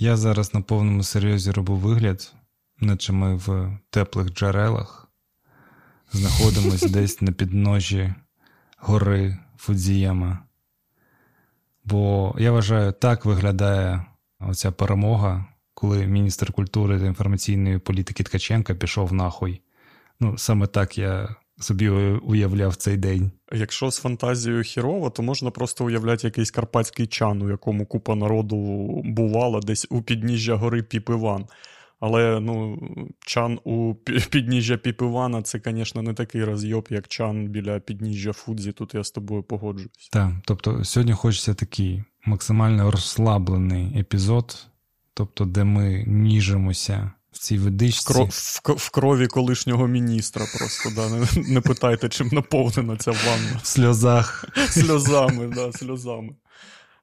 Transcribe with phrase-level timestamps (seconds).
[0.00, 2.34] Я зараз на повному серйозі роблю вигляд,
[2.80, 5.08] наче ми в теплих джерелах
[6.12, 8.14] знаходимось десь на підножі
[8.78, 10.38] гори Фудзієма.
[11.84, 14.04] Бо я вважаю, так виглядає
[14.40, 19.60] оця перемога, коли міністр культури та інформаційної політики Ткаченка пішов нахуй.
[20.20, 21.88] Ну, саме так я собі
[22.22, 23.30] уявляв цей день.
[23.52, 28.56] Якщо з фантазією хірово, то можна просто уявляти якийсь карпатський чан, у якому купа народу
[29.04, 31.46] бувала десь у підніжжя гори Піпиван.
[32.00, 32.78] Але ну,
[33.26, 33.94] чан у
[34.30, 38.72] підніжжя Піпивана це, звісно, не такий розйоб, як чан біля підніжжя Фудзі.
[38.72, 40.08] Тут я з тобою погоджуюсь.
[40.12, 44.66] Так, тобто сьогодні хочеться такий максимально розслаблений епізод,
[45.14, 48.12] тобто, де ми ніжимося в цій водичці.
[48.12, 51.08] В, в, в крові колишнього міністра просто, да.
[51.08, 53.60] Не, не питайте, чим наповнена ця ванна.
[53.62, 54.44] В сльозах.
[54.68, 56.30] Сльозами, да, сльозами.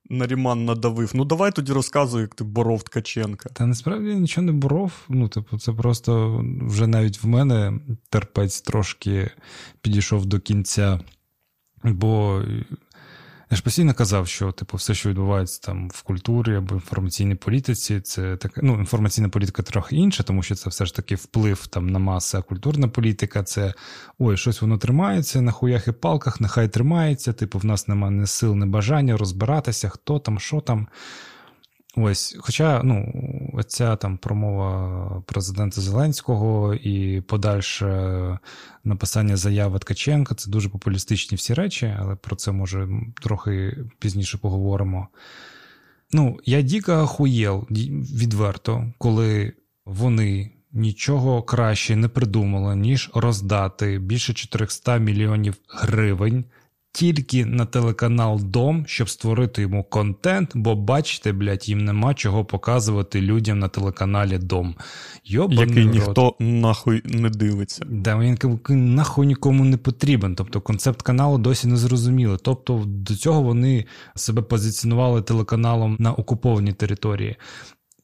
[0.09, 1.11] Наріман надавив.
[1.13, 3.49] Ну, давай тоді розказуй, як ти боров Ткаченка.
[3.49, 4.91] Та насправді я нічого не боров.
[5.09, 9.31] Ну, типу, це просто вже навіть в мене терпець трошки
[9.81, 10.99] підійшов до кінця.
[11.83, 12.43] Бо
[13.51, 18.01] я ж постійно казав, що типу, все, що відбувається там в культурі або інформаційній політиці,
[18.01, 18.61] це таке.
[18.63, 22.37] Ну, інформаційна політика трохи інша, тому що це все ж таки вплив там на маси,
[22.37, 23.73] а культурна політика це
[24.19, 27.33] ой, щось воно тримається на хуях і палках, нехай тримається.
[27.33, 30.87] Типу, в нас немає ні сил, ні бажання розбиратися, хто там, що там.
[31.97, 33.13] Ось, Хоча ну,
[33.67, 38.39] ця там промова президента Зеленського і подальше
[38.83, 42.89] написання заяви Ткаченка це дуже популістичні всі речі, але про це може
[43.21, 45.07] трохи пізніше поговоримо.
[46.11, 49.53] Ну, я дико охуєл відверто, коли
[49.85, 56.45] вони нічого краще не придумали, ніж роздати більше 400 мільйонів гривень
[56.95, 63.21] тільки на телеканал Дом, щоб створити йому контент, бо бачите, блядь, їм нема чого показувати
[63.21, 64.75] людям на телеканалі Дом.
[65.25, 67.85] Йобаний Який ніхто нахуй не дивиться.
[67.89, 68.37] Да, він
[68.95, 70.35] нахуй нікому не потрібен.
[70.35, 72.37] Тобто концепт каналу досі не зрозуміло.
[72.37, 73.85] Тобто до цього вони
[74.15, 77.35] себе позиціонували телеканалом на окупованій території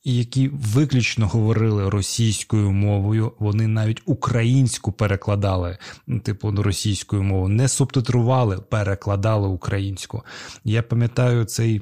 [0.04, 8.58] які виключно говорили російською мовою, вони навіть українську перекладали, ну, типу російською мовою, не субтитрували,
[8.58, 10.24] перекладали українську.
[10.64, 11.82] Я пам'ятаю цей.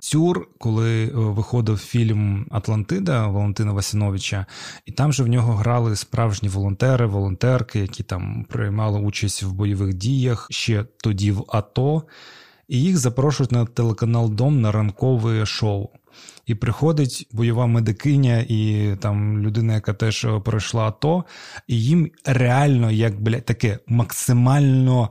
[0.00, 4.46] Цюр, коли е, виходив фільм Атлантида Валентина Васиновича,
[4.86, 9.94] і там же в нього грали справжні волонтери, волонтерки, які там приймали участь в бойових
[9.94, 12.02] діях ще тоді в АТО,
[12.68, 15.88] і їх запрошують на телеканал Дом на ранкове шоу.
[16.46, 21.24] І приходить бойова медикиня і там людина, яка теж е, пройшла АТО,
[21.66, 25.10] і їм реально як блядь, таке максимально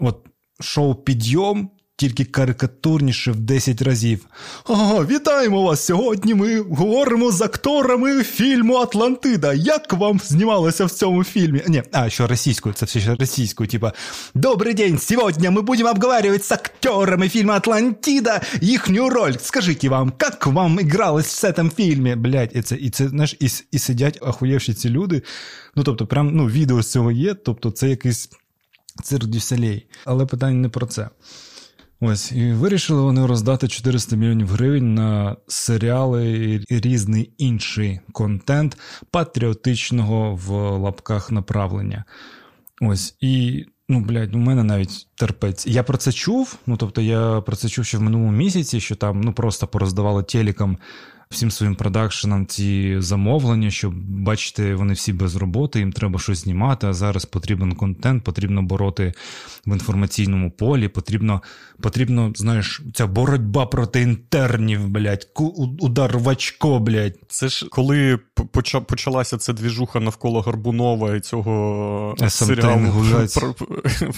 [0.00, 0.26] от
[0.60, 4.26] шоу підйом тільки карикатурніше в 10 разів.
[4.64, 5.84] Ага, вітаємо вас!
[5.84, 9.52] Сьогодні ми говоримо з акторами фільму Атлантида.
[9.52, 11.62] Як вам знімалося в цьому фільмі?
[11.68, 13.92] Ні, а що російською, це все ще російською, типа
[14.34, 14.98] Добрий день!
[14.98, 19.34] Сьогодні ми будемо обговорювати з актерами фільму Атлантида їхню роль.
[19.40, 22.14] Скажіть вам, як вам ігралось в цьому фільмі?
[22.14, 25.22] Блять, і це, і це знаєш, і, і сидять охуєвші ці люди.
[25.76, 28.30] Ну, тобто, прям ну, відео з цього є, тобто це якийсь
[29.02, 29.86] цирк дюселей.
[30.04, 31.08] Але питання не про це.
[32.02, 36.34] Ось і вирішили вони роздати 400 мільйонів гривень на серіали
[36.68, 38.78] і різний інший контент
[39.10, 42.04] патріотичного в лапках направлення.
[42.80, 43.64] Ось і.
[43.88, 45.66] Ну, блядь, у мене навіть терпець.
[45.66, 46.58] Я про це чув.
[46.66, 50.22] Ну, тобто, я про це чув ще в минулому місяці, що там ну просто пороздавали
[50.22, 50.78] телекам
[51.30, 56.86] всім своїм продакшенам ці замовлення, що бачите, вони всі без роботи, їм треба щось знімати.
[56.86, 59.12] А зараз потрібен контент, потрібно бороти
[59.66, 60.88] в інформаційному полі.
[60.88, 61.42] Потрібно,
[61.80, 65.28] потрібно, знаєш, ця боротьба проти інтернів, блядь,
[65.80, 67.16] удар в очко, блядь.
[67.28, 68.18] Це ж коли
[68.86, 73.04] почалася ця двіжуха навколо Горбунова і цього серіалу
[73.34, 73.54] про,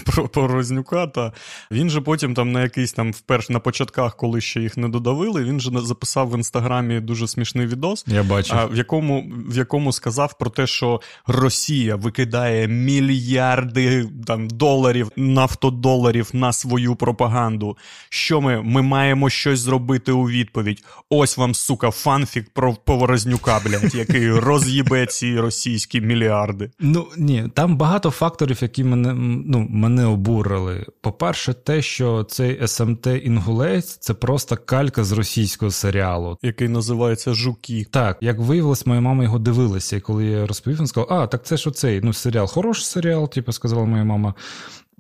[0.04, 1.32] про, про Рознюка, та
[1.70, 5.44] він же потім там на якийсь там вперше на початках, коли ще їх не додавили,
[5.44, 8.58] він же записав в інстаграмі дуже смішний відос, Я бачив.
[8.72, 16.52] в якому в якому сказав про те, що Росія викидає мільярди там доларів, нафтодоларів на
[16.52, 17.76] свою пропаганду.
[18.08, 20.84] Що ми Ми маємо щось зробити у відповідь.
[21.10, 26.70] Ось вам, сука, фанфік про Поворознюка, блядь, який роз'їбе ці російські мільярди.
[26.80, 29.14] Ну ні, там багато факторів, які мене
[29.46, 30.86] ну, мене обурили.
[31.00, 37.34] По-перше, те, що цей СМТ Інгулець це просто калька з російського серіалу, який називається називається
[37.34, 37.86] Жуки.
[37.90, 39.96] Так, як виявилось, моя мама його дивилася.
[39.96, 43.30] І коли я розповів, він сказав, а, так це ж оцей ну, серіал, хороший серіал,
[43.30, 44.34] типу, сказала моя мама.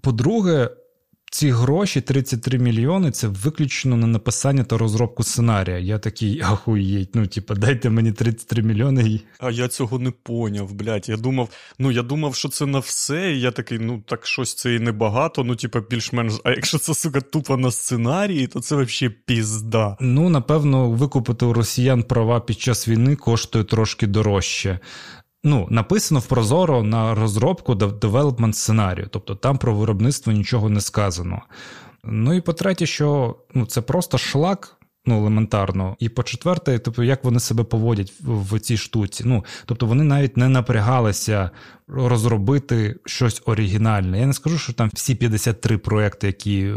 [0.00, 0.70] По-друге,
[1.32, 5.78] ці гроші, 33 мільйони, це виключно на написання та розробку сценарія.
[5.78, 9.20] Я такий ахуєть, ну, типу, дайте мені 33 мільйони.
[9.38, 11.08] А я цього не поняв, блядь.
[11.08, 11.48] Я думав,
[11.78, 13.32] ну я думав, що це на все.
[13.32, 16.32] і Я такий, ну так щось це і небагато, ну, типу, більш-менш.
[16.44, 19.96] А якщо це сука тупо на сценарії, то це взагалі пізда.
[20.00, 24.78] Ну, напевно, викупити у росіян права під час війни коштує трошки дорожче.
[25.44, 31.42] Ну, написано в Прозоро на розробку девелопмент сценарію, тобто там про виробництво нічого не сказано.
[32.04, 34.76] Ну і по-третє, що ну, це просто шлак.
[35.06, 35.96] Ну, елементарно.
[35.98, 39.24] І по-четверте, тобто, як вони себе поводять в, в цій штуці.
[39.26, 41.50] Ну, тобто вони навіть не напрягалися
[41.88, 44.20] розробити щось оригінальне.
[44.20, 46.76] Я не скажу, що там всі 53 проекти, які е,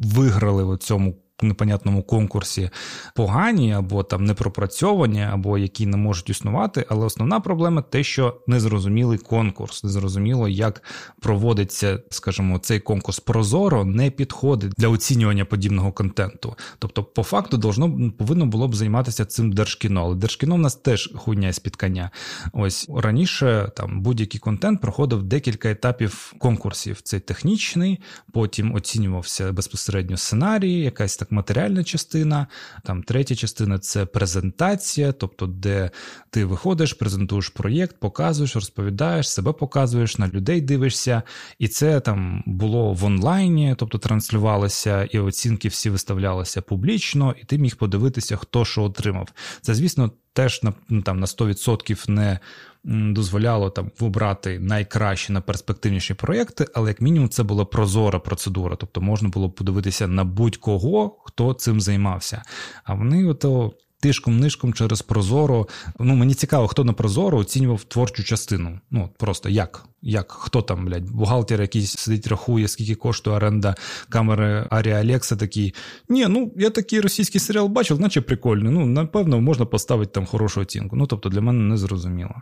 [0.00, 2.70] виграли в цьому непонятному конкурсі
[3.14, 6.86] погані або там непропрацьовані, або які не можуть існувати.
[6.88, 10.82] Але основна проблема те, що незрозумілий конкурс, незрозуміло, як
[11.20, 16.56] проводиться, скажімо, цей конкурс прозоро не підходить для оцінювання подібного контенту.
[16.78, 20.00] Тобто, по факту, должно повинно було б займатися цим держкіно.
[20.00, 22.10] Але держкіно в нас теж хуйня з підкання.
[22.52, 27.00] Ось раніше там будь-який контент проходив декілька етапів конкурсів.
[27.02, 28.00] Це технічний,
[28.32, 32.46] потім оцінювався безпосередньо сценарій, якась матеріальна частина,
[32.84, 35.90] там третя частина це презентація, тобто, де
[36.30, 41.22] ти виходиш, презентуєш проєкт, показуєш, розповідаєш, себе показуєш, на людей дивишся.
[41.58, 47.58] І це там було в онлайні, тобто транслювалося, і оцінки всі виставлялися публічно, і ти
[47.58, 49.28] міг подивитися, хто що отримав.
[49.60, 52.38] Це, звісно, теж на ну, там на 100% не
[52.84, 59.00] дозволяло там вибрати найкращі на перспективніші проекти, але як мінімум це була прозора процедура, тобто
[59.00, 62.42] можна було подивитися на будь-кого, хто цим займався.
[62.84, 65.68] А вони ото тишком-нишком через Прозоро.
[65.98, 68.80] Ну, мені цікаво, хто на Прозоро оцінював творчу частину.
[68.90, 69.84] Ну, просто як?
[70.02, 73.74] Як хто там, блядь, бухгалтер якийсь сидить, рахує, скільки коштує оренда
[74.08, 75.74] камери Арія Алекса такий.
[76.08, 78.72] Ні, ну я такий російський серіал бачив, наче прикольний.
[78.72, 80.96] Ну, напевно, можна поставити там хорошу оцінку.
[80.96, 82.34] Ну, тобто, для мене не зрозуміло.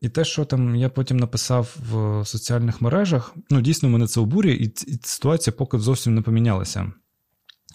[0.00, 4.52] І те, що там я потім написав в соціальних мережах, ну дійсно мене це обурює,
[4.52, 6.92] і ситуація поки зовсім не помінялася.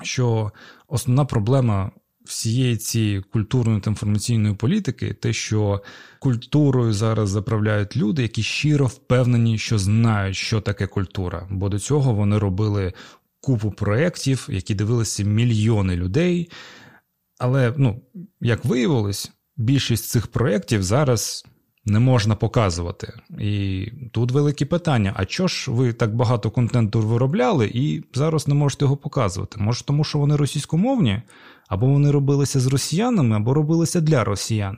[0.03, 0.51] Що
[0.88, 1.92] основна проблема
[2.25, 5.83] всієї цієї культурної та інформаційної політики, те, що
[6.19, 11.47] культурою зараз заправляють люди, які щиро впевнені, що знають, що таке культура.
[11.51, 12.94] Бо до цього вони робили
[13.41, 16.50] купу проєктів, які дивилися мільйони людей.
[17.39, 18.01] Але, ну,
[18.41, 21.45] як виявилось, більшість цих проєктів зараз.
[21.85, 23.13] Не можна показувати.
[23.39, 28.53] І тут великі питання: а чого ж ви так багато контенту виробляли і зараз не
[28.53, 29.57] можете його показувати?
[29.59, 31.21] Може, тому що вони російськомовні,
[31.67, 34.77] або вони робилися з росіянами, або робилися для росіян.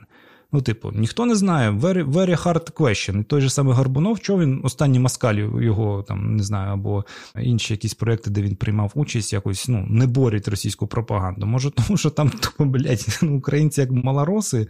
[0.54, 3.24] Ну, типу, ніхто не знає, very very hard question.
[3.24, 7.04] Той же самий Гарбунов, що він останні маскалі його там не знаю, або
[7.40, 11.46] інші якісь проекти, де він приймав участь, якось ну, не борють російську пропаганду.
[11.46, 14.66] Може, тому що там тупо, блядь, українці як малороси.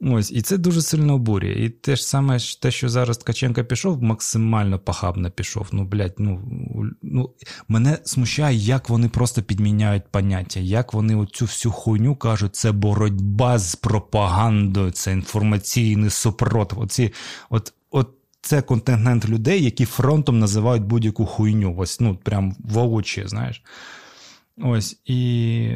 [0.00, 1.52] Ось, і це дуже сильно обурює.
[1.52, 5.68] І те ж саме те, що зараз Ткаченка пішов, максимально похабно пішов.
[5.72, 6.42] Ну, блядь, ну
[7.02, 7.30] ну
[7.68, 13.58] мене смущає, як вони просто підміняють поняття, як вони оцю всю хуйню кажуть, це боротьба
[13.58, 16.78] з пропагандою, це інформаційний супротив.
[16.80, 17.12] Оці,
[17.50, 18.10] от, от
[18.40, 21.76] це контингент людей, які фронтом називають будь-яку хуйню.
[21.78, 23.62] Ось, ну, прям в очі, знаєш.
[24.56, 25.70] Ось і.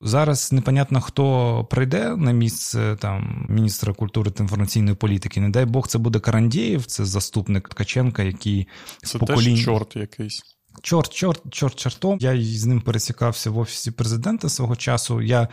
[0.00, 5.40] Зараз непонятно, хто прийде на місце там міністра культури та інформаційної політики.
[5.40, 8.68] Не дай Бог, це буде Карандєєв, це заступник Ткаченка, який
[9.02, 9.54] це поколінь...
[9.54, 10.42] теж чорт якийсь.
[10.82, 12.18] Чорт, чорт, чорт, чортом.
[12.20, 15.22] Я з ним пересікався в офісі президента свого часу.
[15.22, 15.48] Я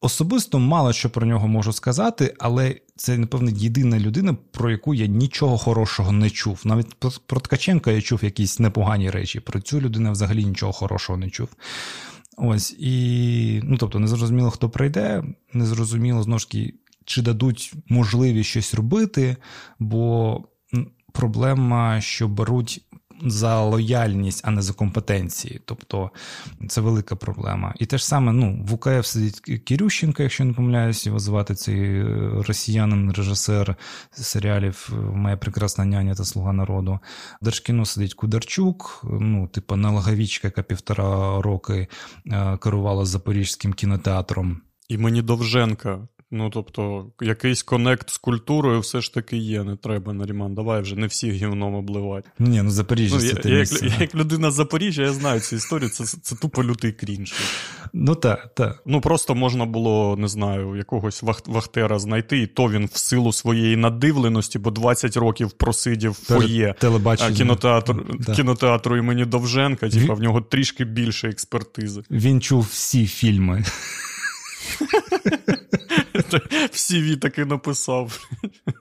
[0.00, 5.06] особисто мало що про нього можу сказати, але це, напевно, єдина людина, про яку я
[5.06, 6.60] нічого хорошого не чув.
[6.64, 6.94] Навіть
[7.26, 9.40] про Ткаченка я чув якісь непогані речі.
[9.40, 11.48] Про цю людину взагалі нічого хорошого не чув.
[12.36, 16.74] Ось і ну тобто, не зрозуміло, хто прийде, не зрозуміло знову ж таки,
[17.04, 19.36] чи дадуть можливість щось робити,
[19.78, 20.38] бо
[21.12, 22.86] проблема, що беруть
[23.22, 25.60] за лояльність, а не за компетенції.
[25.64, 26.10] Тобто
[26.68, 27.74] це велика проблема.
[27.78, 32.00] І те ж саме ну, в УКФ сидить Кірющенко, якщо не помиляюсь, його звати цей
[32.00, 33.76] е, росіянин, режисер
[34.12, 36.98] серіалів Моя прекрасна няня та Слуга народу.
[37.40, 41.88] В Держкіно сидить Кударчук, ну, типу, налоговічка, яка півтора роки
[42.26, 44.60] е, керувала Запорізьким кінотеатром.
[44.88, 50.12] І мені Довженка Ну, тобто, якийсь конект з культурою все ж таки є, не треба,
[50.12, 50.54] Наріман.
[50.54, 52.30] Давай вже не всіх гівном обливати.
[52.38, 53.86] Ні, ну Запоріжжя ну, це я, те я, місце.
[53.86, 57.34] Як, як людина з Запоріжжя, я знаю цю історію, це це тупо лютий крінж.
[57.92, 58.82] Ну так, так.
[58.86, 63.32] Ну просто можна було, не знаю, якогось вах, вахтера знайти, і то він в силу
[63.32, 66.74] своєї надивленості, бо 20 років просидів в фоє
[67.36, 68.34] кінотеатру, да.
[68.34, 72.02] кінотеатру імені Довженка, типа в нього трішки більше експертизи.
[72.10, 73.64] Він чув всі фільми.
[76.72, 78.28] В CV таки написав.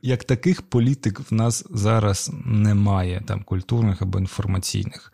[0.01, 5.13] Як таких політик в нас зараз немає, там культурних або інформаційних.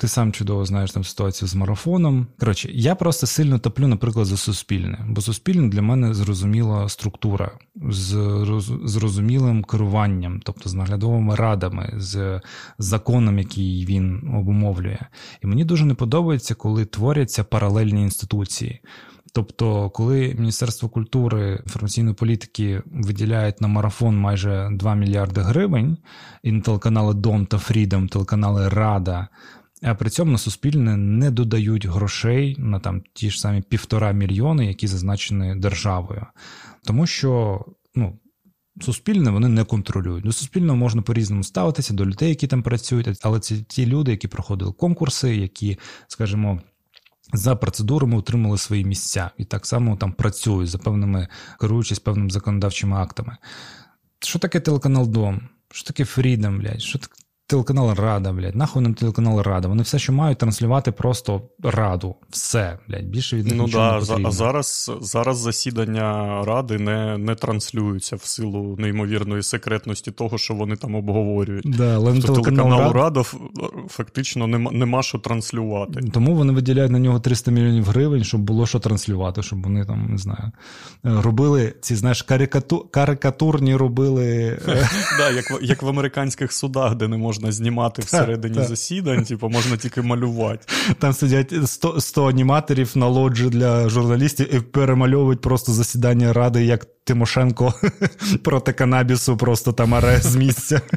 [0.00, 2.26] Ти сам чудово знаєш там ситуацію з марафоном.
[2.40, 7.50] Коротше, я просто сильно топлю, наприклад, за суспільне, бо суспільне для мене зрозуміла структура
[7.90, 8.08] з
[8.84, 12.40] зрозумілим керуванням, тобто з наглядовими радами, з
[12.78, 14.98] законом, який він обумовлює.
[15.44, 18.80] І мені дуже не подобається, коли творяться паралельні інституції.
[19.32, 25.98] Тобто, коли Міністерство культури інформаційної політики виділяють на марафон майже 2 мільярди гривень,
[26.42, 29.28] і на телеканали Дом та Фрідом, телеканали Рада,
[29.82, 34.66] а при цьому на Суспільне не додають грошей на там ті ж самі півтора мільйони,
[34.66, 36.26] які зазначені державою.
[36.84, 38.18] Тому що ну,
[38.80, 40.24] суспільне вони не контролюють.
[40.24, 44.28] До суспільного можна по-різному ставитися, до людей, які там працюють, але це ті люди, які
[44.28, 46.60] проходили конкурси, які, скажімо,
[47.32, 51.28] за процедурами отримали свої місця і так само там працюють за певними
[51.60, 53.36] керуючись певними законодавчими актами.
[54.20, 55.40] Що таке телеканал Дом?
[55.70, 56.82] Що таке Фрідом, блядь?
[56.82, 57.14] Що таке
[57.48, 58.54] телеканал Рада, блядь?
[58.54, 59.68] Нахуй нам телеканал Рада?
[59.68, 62.14] Вони все, що мають, транслювати просто раду.
[62.30, 64.28] Все, блядь, більше від них ну, нічого да, не потрібно.
[64.28, 70.76] А зараз зараз засідання ради не не транслюються в силу неймовірної секретності того, що вони
[70.76, 71.64] там обговорюють.
[71.76, 73.22] Да, але тобто телеканал телеканалу Рада
[73.88, 76.00] фактично нема, нема що транслювати.
[76.12, 80.06] Тому вони виділяють на нього 300 мільйонів гривень, щоб було що транслювати, щоб вони там
[80.10, 80.52] не знаю,
[81.02, 84.58] робили ці знаєш, карикату, карикатурні робили.
[85.18, 90.02] Да, як, як в американських судах, де не можна знімати всередині засідань, типу можна тільки
[90.02, 90.66] малювати.
[90.98, 96.86] Там сидять 100, 100 аніматорів на лоджі для журналістів і перемальовують просто засідання ради, як
[97.04, 97.74] Тимошенко
[98.44, 100.80] проти канабісу, просто там аре з місця.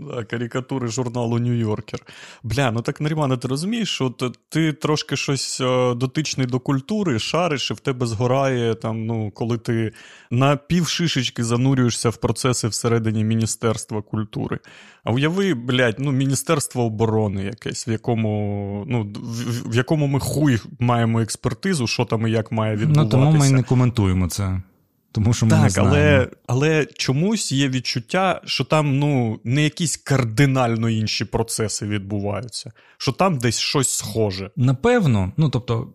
[0.00, 2.00] Да, Карикатури журналу Нью-Йоркер.
[2.42, 4.14] Бля, ну так Нарімане, ти розумієш, що
[4.48, 9.58] ти трошки щось е, дотичний до культури, шариш, і в тебе згорає, там, ну, коли
[9.58, 9.92] ти
[10.30, 14.58] на півшишечки занурюєшся в процеси всередині Міністерства культури.
[15.04, 20.60] А уяви, блядь, ну, Міністерство оборони якесь, в якому ну, в, в якому ми хуй
[20.78, 23.16] маємо експертизу, що там і як має відбуватися.
[23.16, 24.62] Ну, тому ми не коментуємо це.
[25.12, 25.96] Тому що ми так, не знаємо.
[25.96, 33.12] але але чомусь є відчуття, що там ну не якісь кардинально інші процеси відбуваються, що
[33.12, 34.50] там десь щось схоже.
[34.56, 35.88] Напевно, ну тобто,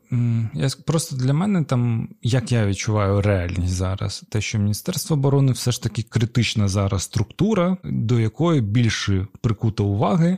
[0.54, 5.72] я просто для мене там, як я відчуваю реальність зараз, те, що Міністерство оборони все
[5.72, 10.38] ж таки критична зараз структура, до якої більше прикута уваги.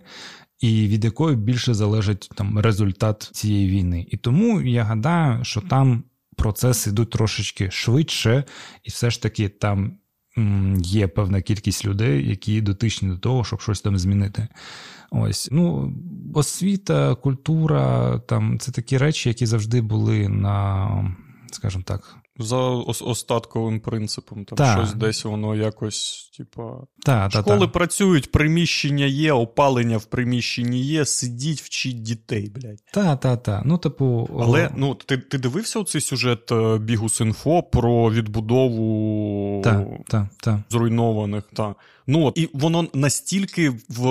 [0.60, 4.06] І від якої більше залежить там результат цієї війни.
[4.10, 6.04] І тому я гадаю, що там
[6.38, 8.44] процеси йдуть трошечки швидше,
[8.84, 9.98] і все ж таки там
[10.78, 14.48] є певна кількість людей, які дотичні до того, щоб щось там змінити.
[15.12, 15.94] Ось, ну,
[16.34, 20.90] освіта, культура, там це такі речі, які завжди були на,
[21.52, 22.58] скажімо так, за
[23.06, 24.46] остатковим принципом.
[24.46, 24.74] Там та.
[24.78, 26.62] щось десь воно якось, типа.
[27.06, 32.84] Та, Школи та, працюють, приміщення є, опалення в приміщенні є, сидіть, вчіть дітей, блядь.
[32.94, 33.62] Та, та, та.
[33.66, 34.30] Ну, типу.
[34.40, 40.64] Але ну, ти ти дивився цей сюжет е, Бігус.Інфо про відбудову та, та, та.
[40.70, 41.44] зруйнованих.
[41.54, 41.76] Та.
[42.10, 44.02] Ну от, і воно настільки в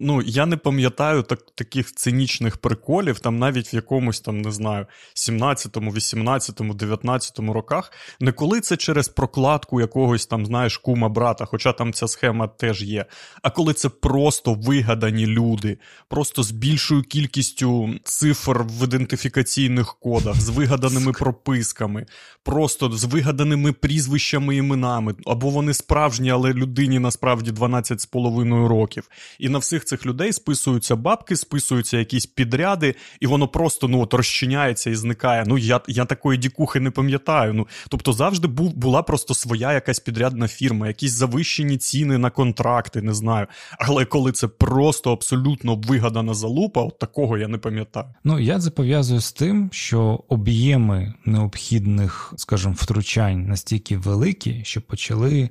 [0.00, 4.86] ну я не пам'ятаю так, таких цинічних приколів, там навіть в якомусь там не знаю,
[5.14, 11.72] 17-му, 18-му, 19-му роках, не коли це через прокладку якогось там, знаєш, кума брата, хоча
[11.72, 13.06] там ця схема теж є.
[13.42, 20.48] А коли це просто вигадані люди, просто з більшою кількістю цифр в ідентифікаційних кодах, з
[20.48, 22.06] вигаданими прописками,
[22.42, 28.68] просто з вигаданими прізвищами іменами, або вони справжні, але людині насправді насправді 12 з половиною
[28.68, 29.08] років.
[29.38, 34.14] І на всіх цих людей списуються бабки, списуються якісь підряди, і воно просто ну от
[34.14, 35.44] розчиняється і зникає.
[35.46, 37.52] Ну я я такої дікухи не пам'ятаю.
[37.52, 43.02] Ну тобто завжди був була просто своя якась підрядна фірма, якісь завищені ціни на контракти,
[43.02, 43.46] не знаю.
[43.78, 48.06] Але коли це просто абсолютно вигадана залупа, от такого я не пам'ятаю.
[48.24, 55.50] Ну я це пов'язую з тим, що об'єми необхідних, скажімо, втручань настільки великі, що почали,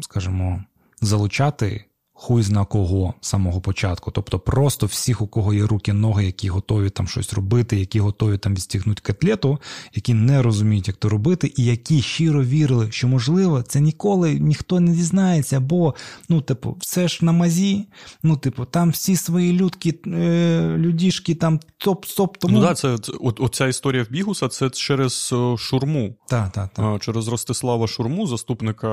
[0.00, 0.64] скажімо
[1.00, 1.84] залучати
[2.16, 4.10] хуй зна кого з самого початку.
[4.10, 8.38] Тобто просто всіх, у кого є руки, ноги, які готові там щось робити, які готові
[8.38, 9.58] там відстігнути котлету,
[9.94, 14.80] які не розуміють, як то робити, і які щиро вірили, що можливо це ніколи ніхто
[14.80, 15.94] не дізнається, бо
[16.28, 17.86] ну, типу, все ж на мазі,
[18.22, 22.28] ну, типу, там всі свої людки, е, людішки, там топ-топ.
[22.38, 22.58] тому...
[22.58, 26.14] Ну так, це, це оця історія в Бігуса це через шурму.
[26.28, 27.02] Так, так, так.
[27.02, 28.88] Через Ростислава Шурму, заступника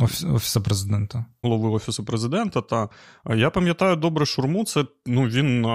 [0.00, 1.24] Офіс, Офісу президента.
[1.42, 2.60] Голови Офісу президента президента.
[2.60, 2.88] Та
[3.34, 4.64] я пам'ятаю добре Шурму.
[4.64, 5.66] Це ну він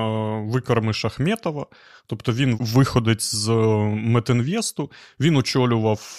[0.51, 1.65] викормиш Ахметова,
[2.07, 3.49] тобто він виходить з
[3.93, 4.91] Метинвесту.
[5.19, 6.17] Він очолював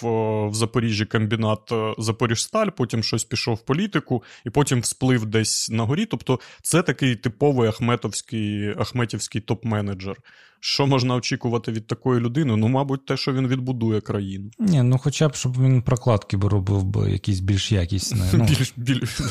[0.51, 6.05] в Запоріжжі комбінат Запоріжсталь, потім щось пішов в політику, і потім всплив десь на горі.
[6.05, 10.15] Тобто, це такий типовий ахметовський ахметівський топ-менеджер.
[10.63, 12.55] Що можна очікувати від такої людини?
[12.55, 14.51] Ну, мабуть, те, що він відбудує країну.
[14.59, 18.21] Ні, ну хоча б щоб він прокладки б робив би якісь більш якісні.
[18.33, 18.43] Ну.
[18.49, 19.21] Більш, більш...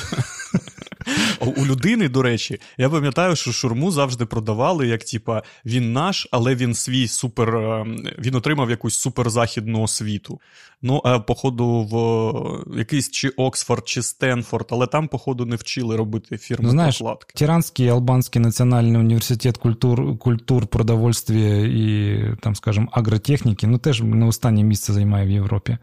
[1.41, 6.55] У людини, до речі, я пам'ятаю, що шурму завжди продавали, як типа він наш, але
[6.55, 7.57] він свій супер.
[7.57, 7.87] Е,
[8.19, 10.41] він отримав якусь суперзахідну освіту.
[10.83, 16.39] Ну, а походу, в якийсь чи Оксфорд, чи Стенфорд, але там, походу, не вчили робити
[16.39, 17.35] фірми ну, знаєш, прокладки.
[17.39, 24.63] Тиранський Албанський національний університет культур, культур продовольствия і там, скажімо, агротехніки, ну теж не останнє
[24.63, 25.79] місце займає в Європі.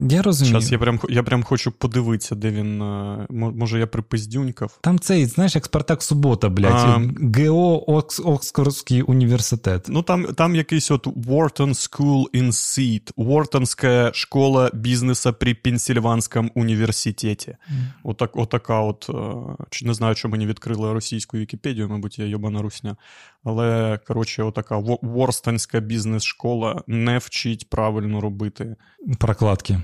[0.00, 0.52] Я розумію.
[0.52, 2.82] Зараз я прям я прям хочу подивитися, де він.
[2.82, 4.78] Е, може, я припиздюнькав.
[4.80, 7.02] Там цей, знаєш, як Спартак Субота, блядь, а...
[7.38, 9.86] ГО Окс, Оксфордський університет.
[9.88, 17.50] Ну там там якийсь от Wharton School in Seed, Уортонська школа бізнесу при Пенсільванському університеті.
[17.50, 17.74] Mm.
[18.04, 19.10] Отак, Отака от.
[19.10, 22.96] Е, не знаю, що мені відкрили російську Вікіпедію, мабуть, я йобана русня.
[23.44, 28.76] Але, коротше, отака Ворстонська бізнес-школа не вчить правильно робити.
[29.18, 29.80] Прокладки.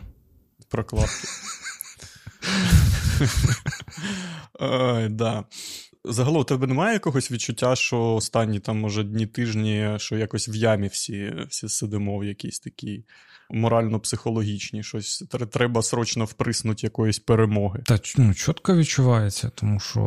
[0.73, 1.29] Прокладки.
[4.55, 5.45] Ой, да.
[6.05, 10.55] Загалом, у тебе немає якогось відчуття, що останні там, може, дні тижні, що якось в
[10.55, 13.05] ямі всі всі сидимо в якійсь такій
[13.53, 17.81] морально-психологічні, щось треба срочно вприснути якоїсь перемоги.
[17.87, 20.01] Та ну, чітко відчувається, тому що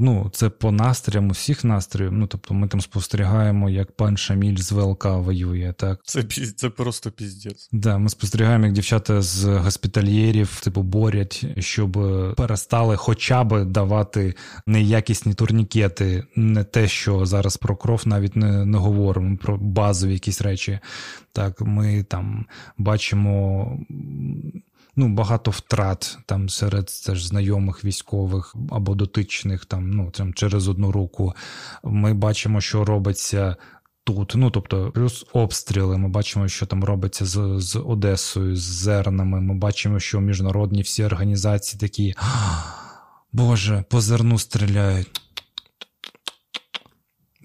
[0.00, 2.12] ну, це по настроям усіх настроїв.
[2.12, 5.74] Ну, тобто ми там спостерігаємо, як пан Шаміль з ВЛК воює.
[5.78, 6.00] так?
[6.04, 6.22] Це
[6.56, 7.68] це просто піздець.
[7.72, 11.92] Да, Ми спостерігаємо, як дівчата з госпітальєрів типу, борять, щоб
[12.36, 14.34] перестали хоча б давати
[14.66, 20.40] неякісні турнікети, не те, що зараз про кров навіть не, не говоримо, про базові якісь
[20.40, 20.78] речі.
[21.32, 22.46] Так, ми там
[22.78, 23.78] бачимо.
[24.96, 30.92] Ну, багато втрат там серед теж знайомих військових або дотичних там, ну, там через одну
[30.92, 31.34] руку.
[31.84, 33.56] Ми бачимо, що робиться
[34.04, 34.32] тут.
[34.36, 35.98] Ну, тобто, плюс обстріли.
[35.98, 39.40] Ми бачимо, що там робиться з з Одесою, з зернами.
[39.40, 42.14] Ми бачимо, що міжнародні всі організації такі.
[43.32, 45.20] Боже, по зерну стріляють.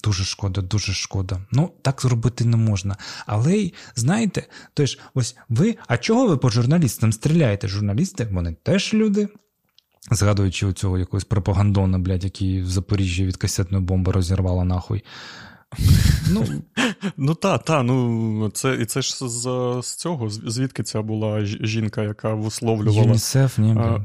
[0.10, 1.42] Дуже шкода, дуже шкода.
[1.52, 2.98] Ну, так зробити не можна.
[3.26, 4.48] Але й знаєте,
[4.80, 7.68] ж, ось ви, а чого ви по журналістам стріляєте?
[7.68, 9.28] Журналісти, вони теж люди.
[10.12, 15.04] Згадуючи оцього якогось пропагандона, блядь, який в Запоріжжі від касетної бомби розірвала нахуй.
[16.32, 16.46] Ну,
[17.18, 22.04] ну та, та, ну це і це ж з з цього, звідки ця була жінка,
[22.04, 23.02] яка висловлювала.
[23.02, 23.76] ЮНІСЕФ, ні.
[23.78, 24.00] А,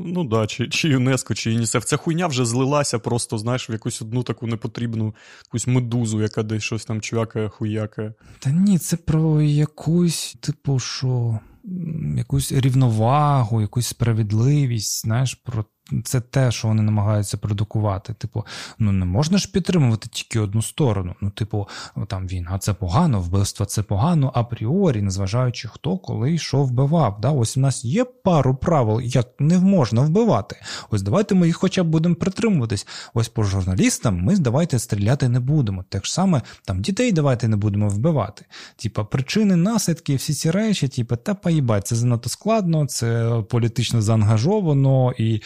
[0.00, 1.84] ну да, чи чи ЮНЕСКО, чи ЮНІСЕФ.
[1.84, 5.14] Ця хуйня вже злилася просто, знаєш, в якусь одну таку непотрібну
[5.44, 8.14] якусь медузу, яка десь щось там чвякає, хуякає.
[8.38, 11.38] Та ні, це про якусь, типу, що.
[12.16, 15.64] Якусь рівновагу, якусь справедливість, знаєш, про
[16.04, 18.14] це те, що вони намагаються продукувати.
[18.14, 18.46] Типу,
[18.78, 21.14] ну не можна ж підтримувати тільки одну сторону.
[21.20, 21.68] Ну, типу,
[22.06, 27.20] там війна це погано, вбивство це погано, апріорі, незважаючи хто коли і що вбивав.
[27.20, 27.30] Да?
[27.30, 30.56] Ось у нас є пару правил, як не можна вбивати.
[30.90, 32.86] Ось давайте ми їх хоча б будемо притримуватись.
[33.14, 35.84] Ось по журналістам ми давайте стріляти не будемо.
[35.88, 38.44] Так ж саме там дітей давайте не будемо вбивати.
[38.76, 45.12] Типа причини, наслідки, всі ці речі, типу, та поїбать, це занадто складно, це політично заангажовано
[45.18, 45.42] і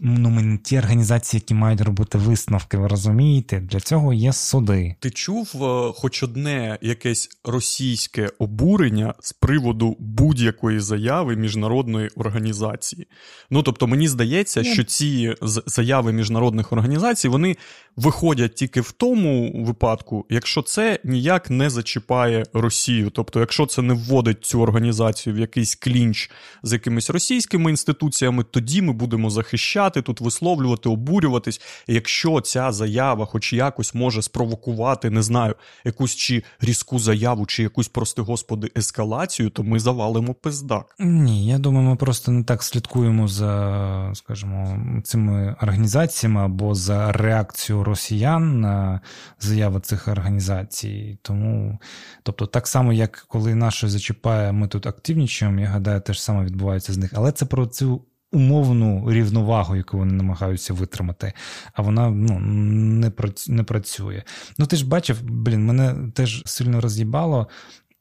[0.00, 3.60] ну, ми не ті організації, які мають робити висновки, ви розумієте?
[3.60, 4.94] Для цього є суди.
[5.00, 13.06] Ти чув е, хоч одне якесь російське обурення з приводу будь-якої заяви міжнародної організації?
[13.50, 14.72] Ну тобто, мені здається, yeah.
[14.72, 15.34] що ці
[15.66, 17.56] заяви міжнародних організацій вони
[17.96, 23.10] виходять тільки в тому випадку, якщо це ніяк не зачіпає Росію.
[23.10, 26.30] Тобто, якщо це не вводить цю організацію в якийсь клінч
[26.62, 31.60] з якимись російськими інституціями, тоді ми будемо захищати почати тут висловлювати, обурюватись.
[31.86, 37.88] Якщо ця заява, хоч якось може спровокувати, не знаю, якусь чи різку заяву, чи якусь,
[37.88, 40.94] прости господи, ескалацію, то ми завалимо пиздак.
[40.98, 47.84] Ні, я думаю, ми просто не так слідкуємо за, скажімо, цими організаціями або за реакцію
[47.84, 49.00] росіян на
[49.40, 51.18] заяви цих організацій.
[51.22, 51.78] Тому,
[52.22, 56.44] тобто, так само, як коли наше зачіпає, ми тут активнічуємо, я гадаю, те ж саме
[56.44, 57.10] відбувається з них.
[57.14, 58.02] Але це про цю
[58.34, 61.32] умовну рівновагу, яку вони намагаються витримати,
[61.72, 63.12] а вона ну, не
[63.48, 64.22] не працює.
[64.58, 67.48] Ну, ти ж бачив, блін, мене теж сильно роз'їбало.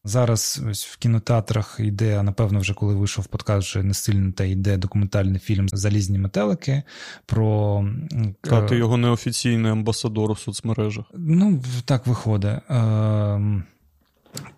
[0.06, 4.43] Зараз ось в кінотеатрах йде, а напевно, вже коли вийшов подкаст, вже не сильно та
[4.43, 6.84] йде документальний фільм Залізні метелики.
[7.26, 7.86] про...
[8.41, 11.06] Та ти його неофіційний амбасадор у соцмережах.
[11.13, 12.60] Ну, так виходить.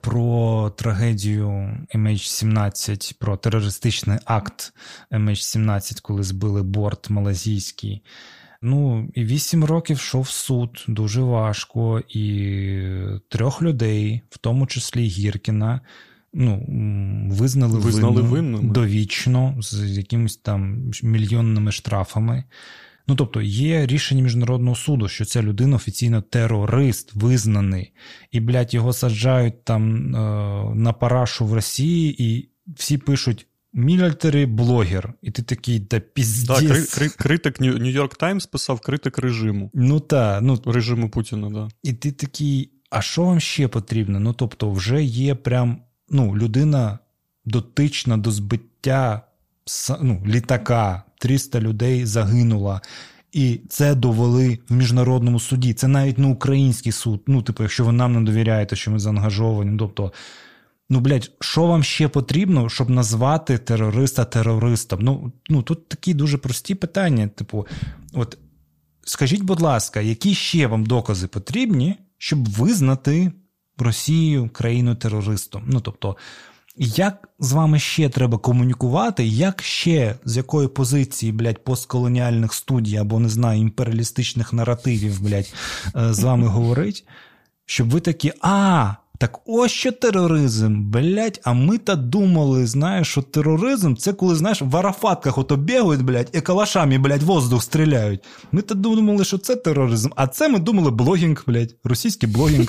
[0.01, 1.47] Про трагедію
[1.95, 4.73] MH17, про терористичний акт
[5.11, 8.01] MH17, коли збили борт малазійський.
[8.61, 12.79] Ну, і вісім років йшов суд, дуже важко, і
[13.29, 15.81] трьох людей, в тому числі Гіркіна,
[16.33, 16.65] ну,
[17.29, 22.43] визнали, визнали винним довічно з якимись там мільйонними штрафами.
[23.07, 27.93] Ну тобто є рішення міжнародного суду, що ця людина офіційно терорист визнаний,
[28.31, 33.47] і, блядь, його саджають там е, на парашу в Росії, і всі пишуть.
[33.77, 36.59] Мілітарі блогер, і ти такий, да піздець.
[36.59, 39.71] Так, кри- кри- критик Нью-Йорк Таймс писав критик режиму.
[39.73, 41.67] Ну так, ну режиму Путіна, да.
[41.83, 44.19] І ти такий, а що вам ще потрібно?
[44.19, 46.99] Ну тобто, вже є прям ну, людина
[47.45, 49.21] дотична до збиття
[50.01, 52.81] ну, літака, 300 людей загинуло.
[53.35, 55.73] І це довели в міжнародному суді.
[55.73, 57.21] Це навіть не український суд.
[57.27, 59.77] Ну, типу, якщо ви нам не довіряєте, що ми заангажовані.
[59.79, 60.13] Тобто,
[60.89, 64.99] ну, блядь, що вам ще потрібно, щоб назвати терориста терористом?
[65.01, 67.27] Ну, ну тут такі дуже прості питання.
[67.27, 67.67] Типу,
[68.13, 68.37] от
[69.05, 73.31] скажіть, будь ласка, які ще вам докази потрібні, щоб визнати
[73.77, 75.63] Росію країну терористом?
[75.67, 76.17] Ну, тобто.
[76.77, 79.25] Як з вами ще треба комунікувати?
[79.25, 85.53] Як ще з якої позиції, блядь, постколоніальних студій або не знаю, імперіалістичних наративів, блядь,
[85.95, 87.07] е, з вами говорить,
[87.65, 93.21] щоб ви такі, а, так ось що тероризм, блядь, а ми та думали, знаєш, що
[93.21, 98.23] тероризм це коли, знаєш, в арафатках ото бігають, блядь, і калашами, блядь, воздух стріляють.
[98.51, 102.67] Ми та думали, що це тероризм, а це ми думали блогінг, блядь, російський блогінг.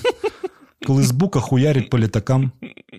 [0.87, 2.51] Коли з бука хуярять по літакам.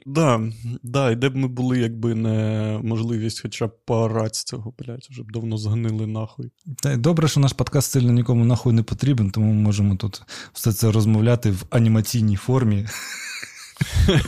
[0.06, 0.42] Да,
[0.84, 5.08] да, і де б ми були, якби не можливість хоча б поорати з цього, блядь,
[5.10, 6.52] вже б давно згнили нахуй.
[6.84, 10.22] Та Добре, що наш подкаст сильно нікому нахуй не потрібен, тому ми можемо тут
[10.54, 12.86] все це розмовляти в анімаційній формі.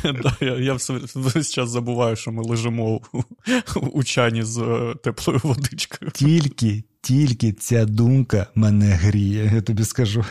[0.03, 0.77] Да, Я я
[1.15, 3.01] весь час забуваю, що ми лежимо
[3.91, 6.11] у чані з е, теплою водичкою.
[6.11, 10.25] Тільки, тільки ця думка мене гріє, я тобі скажу.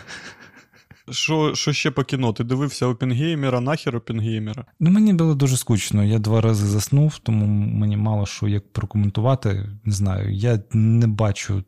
[1.11, 2.33] Що що ще по кіно?
[2.33, 4.65] Ти дивився Опінгеймера, нахер Опінгеймера?
[4.81, 6.05] Ну, Мені було дуже скучно.
[6.05, 9.71] Я два рази заснув, тому мені мало що як прокоментувати.
[9.85, 10.33] Не знаю.
[10.33, 11.65] Я не бачу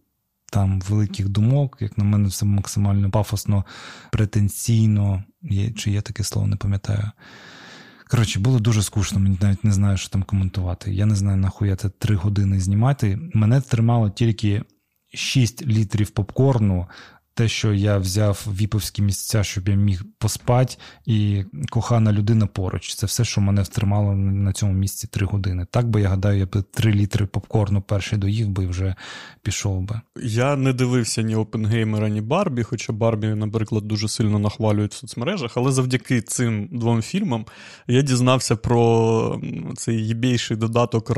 [0.53, 1.79] там великих думок.
[1.81, 3.65] Як на мене, все максимально пафосно,
[4.13, 5.25] претенційно.
[5.43, 7.11] Є, Чи є таке слово, не пам'ятаю.
[8.11, 10.95] Коротше, було дуже скучно, мені навіть не знаю, що там коментувати.
[10.95, 13.19] Я не знаю, нахуя це три години знімати.
[13.35, 14.63] Мене тримало тільки
[15.15, 16.87] 6 літрів попкорну
[17.35, 22.95] те, що я взяв віповські місця, щоб я міг поспати, і кохана людина поруч.
[22.95, 25.67] Це все, що мене втримало на цьому місці три години.
[25.71, 28.95] Так би я гадаю, я б три літри попкорну перший доїв би і вже
[29.43, 30.01] пішов би.
[30.23, 35.57] Я не дивився ні Опенгеймера, ні Барбі, хоча Барбі, наприклад, дуже сильно нахвалюють в соцмережах,
[35.57, 37.47] але завдяки цим двом фільмам
[37.87, 39.41] я дізнався про
[39.77, 41.11] цей єбейший додаток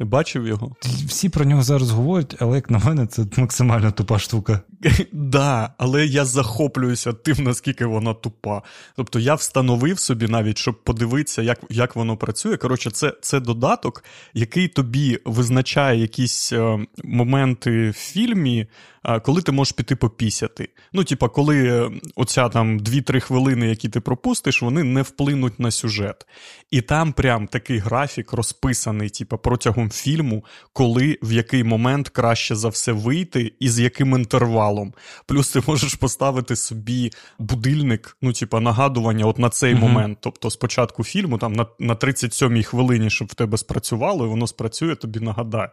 [0.00, 0.76] Run-P, Бачив його?
[1.06, 4.60] Всі про нього зараз говорять, але як на мене, це максимально тупа штука.
[5.12, 8.62] Да, але я захоплююся тим, наскільки вона тупа.
[8.96, 12.56] Тобто я встановив собі навіть, щоб подивитися, як як воно працює.
[12.56, 14.04] Коротше, це це додаток,
[14.34, 18.66] який тобі визначає якісь е, моменти в фільмі,
[19.04, 20.68] е, коли ти можеш піти попісяти.
[20.92, 25.70] Ну, типа, коли е, оця там 2-3 хвилини, які ти пропустиш, вони не вплинуть на
[25.70, 26.26] сюжет.
[26.70, 32.68] І там прям такий графік розписаний, типа, протягом фільму, коли в який момент краще за
[32.68, 34.94] все вийти і з яким інтервалом.
[35.26, 39.80] Плюс ти можеш поставити собі будильник, ну, типа, нагадування от на цей mm-hmm.
[39.80, 40.18] момент.
[40.20, 44.96] Тобто, спочатку фільму, там на на 37-й хвилині, щоб в тебе спрацювало, і воно спрацює,
[44.96, 45.70] тобі нагадає.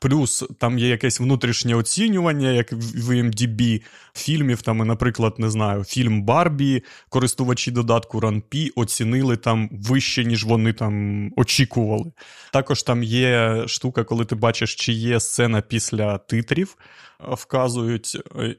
[0.00, 3.82] Плюс там є якесь внутрішнє оцінювання, як в MDB
[4.14, 4.62] фільмів.
[4.62, 11.30] Там, наприклад, не знаю, фільм Барбі, користувачі додатку RunP оцінили там вище, ніж вони там
[11.36, 12.12] очікували.
[12.52, 16.76] Також там є штука, коли ти бачиш, чи є сцена після титрів,
[17.20, 18.18] вказують.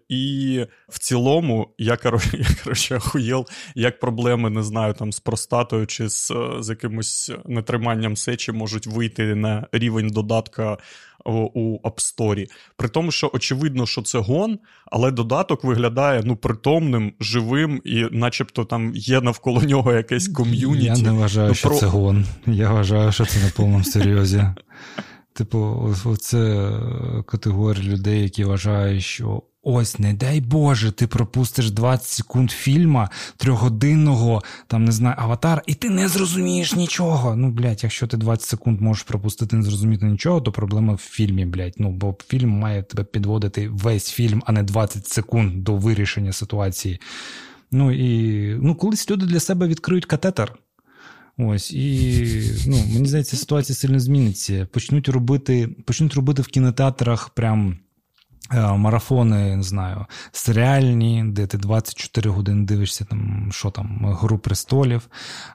[0.10, 6.32] І в цілому, я коротше, охуєл, як проблеми, не знаю, там з простатою чи з,
[6.60, 10.77] з якимось нетриманням сечі можуть вийти на рівень додатка
[11.26, 12.46] у App Store.
[12.78, 18.66] При тому, що очевидно, що це гон, але додаток виглядає ну притомним, живим, і начебто
[18.66, 20.86] там є навколо нього якесь ком'юніті.
[20.86, 21.78] Я не вважаю, ну, що про...
[21.78, 22.26] це гон.
[22.46, 24.46] Я вважаю, що це на повному серйозі.
[25.34, 26.72] Типу, це
[27.26, 34.44] категорія людей, які вважають, що ось, не дай Боже, ти пропустиш 20 секунд фільма трьохгодинного,
[34.67, 37.36] там не знаю, аватар, і ти не зрозумієш нічого.
[37.36, 41.46] Ну, блядь, якщо ти 20 секунд можеш пропустити, не зрозуміти нічого, то проблема в фільмі,
[41.46, 41.76] блядь.
[41.78, 47.00] Ну, бо фільм має тебе підводити весь фільм, а не 20 секунд до вирішення ситуації.
[47.72, 50.54] Ну і ну, колись люди для себе відкриють катетер.
[51.41, 54.67] Ось, і ну, мені здається, ситуація сильно зміниться.
[54.71, 57.77] Почнуть робити почнуть робити в кінотеатрах прям
[58.54, 65.08] е, марафони, не знаю, серіальні, де ти 24 години дивишся, там, що там, Гру престолів.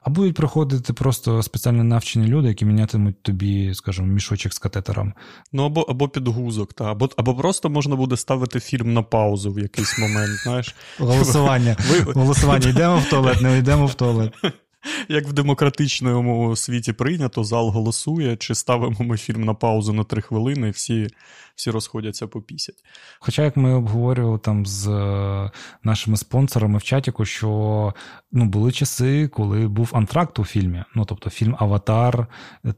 [0.03, 5.13] А будуть приходити просто спеціально навчені люди, які мінятимуть тобі, скажімо, мішочок з катетером.
[5.53, 9.59] Ну, або або підгузок, та, або або просто можна буде ставити фільм на паузу в
[9.59, 10.39] якийсь момент.
[10.43, 10.75] знаєш.
[10.99, 11.77] Голосування.
[12.15, 12.69] Голосування.
[12.69, 14.33] Йдемо в туалет, не йдемо в туалет.
[15.09, 20.21] Як в демократичному світі прийнято, зал голосує, чи ставимо ми фільм на паузу на три
[20.21, 21.07] хвилини, і всі
[21.57, 22.83] всі розходяться по пісять.
[23.19, 25.51] Хоча, як ми обговорювали там з е,
[25.83, 27.93] нашими спонсорами в чатіку, що
[28.31, 30.83] ну, були часи, коли був антракт у фільмі.
[30.95, 32.27] Ну, тобто фільм Аватар,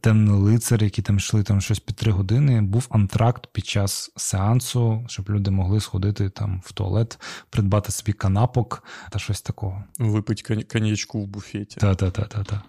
[0.01, 5.05] Темний лицар, які там йшли там щось під три години, був антракт під час сеансу,
[5.07, 7.19] щоб люди могли сходити там в туалет,
[7.49, 9.83] придбати собі канапок та щось такого.
[9.99, 10.41] Випить
[10.71, 11.79] коньячку в буфеті.
[11.99, 12.61] Та-та-та-та-та.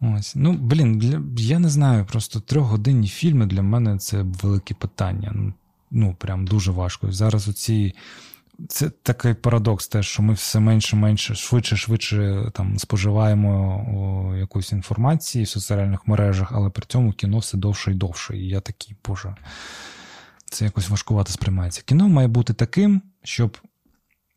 [0.00, 0.32] Ось.
[0.36, 5.52] Ну, блін, для, я не знаю, просто трьохгодинні фільми для мене це велике питання.
[5.90, 7.12] Ну, прям дуже важко.
[7.12, 7.94] зараз оці.
[8.68, 15.44] Це такий парадокс, теж, що ми все менше менше, швидше, швидше там споживаємо якусь інформації
[15.44, 18.36] в соціальних мережах, але при цьому кіно все довше і довше.
[18.36, 19.36] І я такий, боже,
[20.44, 21.82] це якось важкувато сприймається.
[21.84, 23.58] Кіно має бути таким, щоб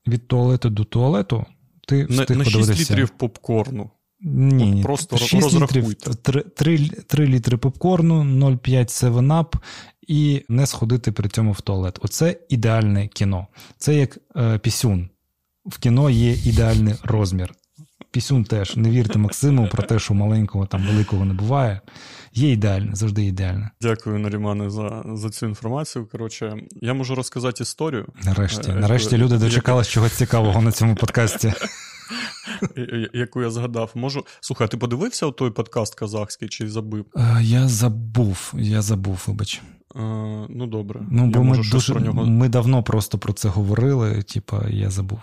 [0.07, 1.45] від туалету до туалету
[1.87, 3.89] ти встиг на, на 6 літрів попкорну.
[4.25, 9.55] Ні, От Просто 6 літрів, 3, 3, 3 літри попкорну, 0,5 7-Up
[10.07, 11.99] і не сходити при цьому в туалет.
[12.01, 13.47] Оце ідеальне кіно.
[13.77, 15.09] Це як е, пісюн.
[15.65, 17.53] В кіно є ідеальний розмір.
[18.13, 18.77] Пісюн теж.
[18.77, 21.81] Не вірте Максиму про те, що маленького там великого не буває.
[22.33, 23.69] Є ідеальне, завжди ідеальне.
[23.81, 26.07] Дякую, Нарімане, за за цю інформацію.
[26.11, 28.05] Коротше, я можу розказати історію.
[28.25, 31.53] Нарешті, е, нарешті люди дочекалися чогось цікавого на цьому подкасті.
[33.13, 33.91] яку я згадав.
[33.95, 34.25] Можу.
[34.39, 37.05] Слухай, ти подивився той подкаст казахський чи забив?
[37.15, 39.61] Е, я забув, я забув, вибач.
[39.95, 39.99] Е,
[40.49, 41.01] ну добре.
[41.11, 42.25] Ну, бо ми дуже, про нього...
[42.25, 45.19] ми давно просто про це говорили, типа, я забув.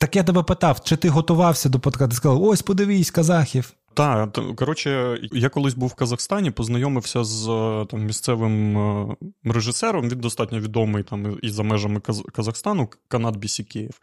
[0.00, 2.10] Так я тебе питав, чи ти готувався до подкасту?
[2.10, 3.72] Ти сказав, ось подивись, казахів.
[3.94, 7.44] Так, коротше, я колись був в Казахстані, познайомився з
[7.90, 10.08] там місцевим е, режисером.
[10.08, 12.00] Він достатньо відомий там і за межами
[12.32, 14.00] Казахстану, Канат Бісікеєв.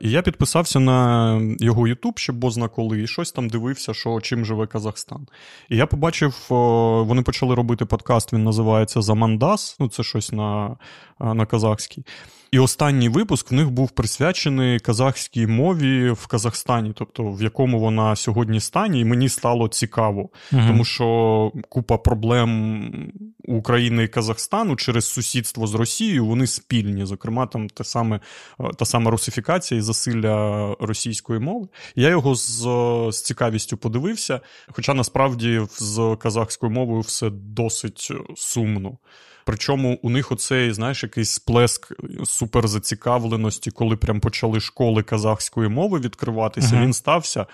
[0.00, 4.44] І я підписався на його Ютуб, ще бозна коли, і щось там дивився, що чим
[4.44, 5.26] живе Казахстан.
[5.68, 6.46] І я побачив,
[7.06, 10.76] вони почали робити подкаст, він називається Замандас, ну це щось на,
[11.20, 12.04] на казахській.
[12.50, 18.16] І останній випуск в них був присвячений казахській мові в Казахстані, тобто в якому вона
[18.16, 20.20] сьогодні стані, і мені стало цікаво,
[20.52, 20.62] угу.
[20.66, 23.12] тому що купа проблем
[23.44, 27.04] України і Казахстану через сусідство з Росією вони спільні.
[27.04, 28.20] Зокрема, там те саме
[28.76, 31.68] та сама русифікація і засилля російської мови.
[31.96, 32.68] Я його з,
[33.16, 38.98] з цікавістю подивився, хоча насправді з казахською мовою все досить сумно.
[39.46, 41.92] Причому у них оцей, знаєш, якийсь сплеск
[42.24, 46.82] суперзацікавленості, коли прям почали школи казахської мови відкриватися, uh-huh.
[46.82, 47.46] він стався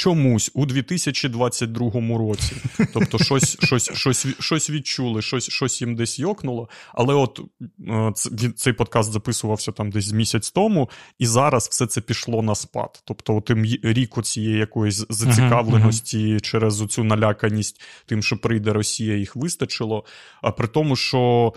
[0.00, 2.56] чомусь у 2022 році.
[2.92, 6.68] Тобто, щось щось, щось, щось відчули, щось щось їм десь йокнуло.
[6.94, 7.40] Але от
[7.88, 8.12] е,
[8.56, 13.02] цей подкаст записувався там десь місяць тому, і зараз все це пішло на спад.
[13.04, 16.40] Тобто, тим рік цієї якоїсь зацікавленості uh-huh.
[16.40, 20.04] через оцю наляканість тим, що прийде Росія, їх вистачило.
[20.42, 21.52] А при тому, що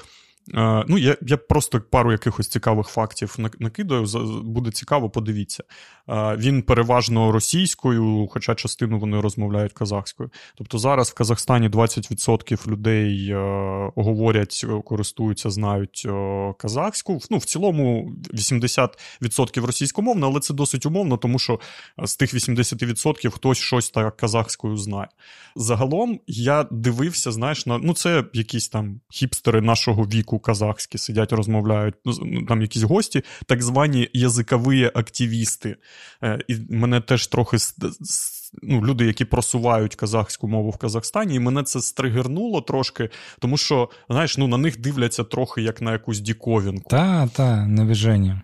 [0.87, 4.05] ну, я я просто пару якихось цікавих фактів накидаю.
[4.43, 5.63] Буде цікаво, подивіться.
[6.09, 10.29] Е, він переважно російською, хоча частину вони розмовляють казахською.
[10.55, 16.07] Тобто зараз в Казахстані 20% людей е, говорять, користуються, знають
[16.57, 17.19] казахську.
[17.29, 21.59] Ну, в цілому 80% російськомовно, але це досить умовно, тому що
[21.97, 25.07] з тих 80% хтось щось так казахською знає.
[25.55, 31.95] Загалом я дивився, знаєш, на ну це якісь там хіпстери нашого віку казахські сидять, розмовляють.
[32.05, 35.75] Ну, ну, там якісь гості, так звані язикові активісти.
[36.23, 37.57] Е, і мене теж трохи
[38.63, 43.89] ну, люди, які просувають казахську мову в Казахстані, і мене це стригернуло трошки, тому що,
[44.09, 46.89] знаєш, ну на них дивляться трохи як на якусь діковінку.
[46.89, 48.41] Та, та, навіження.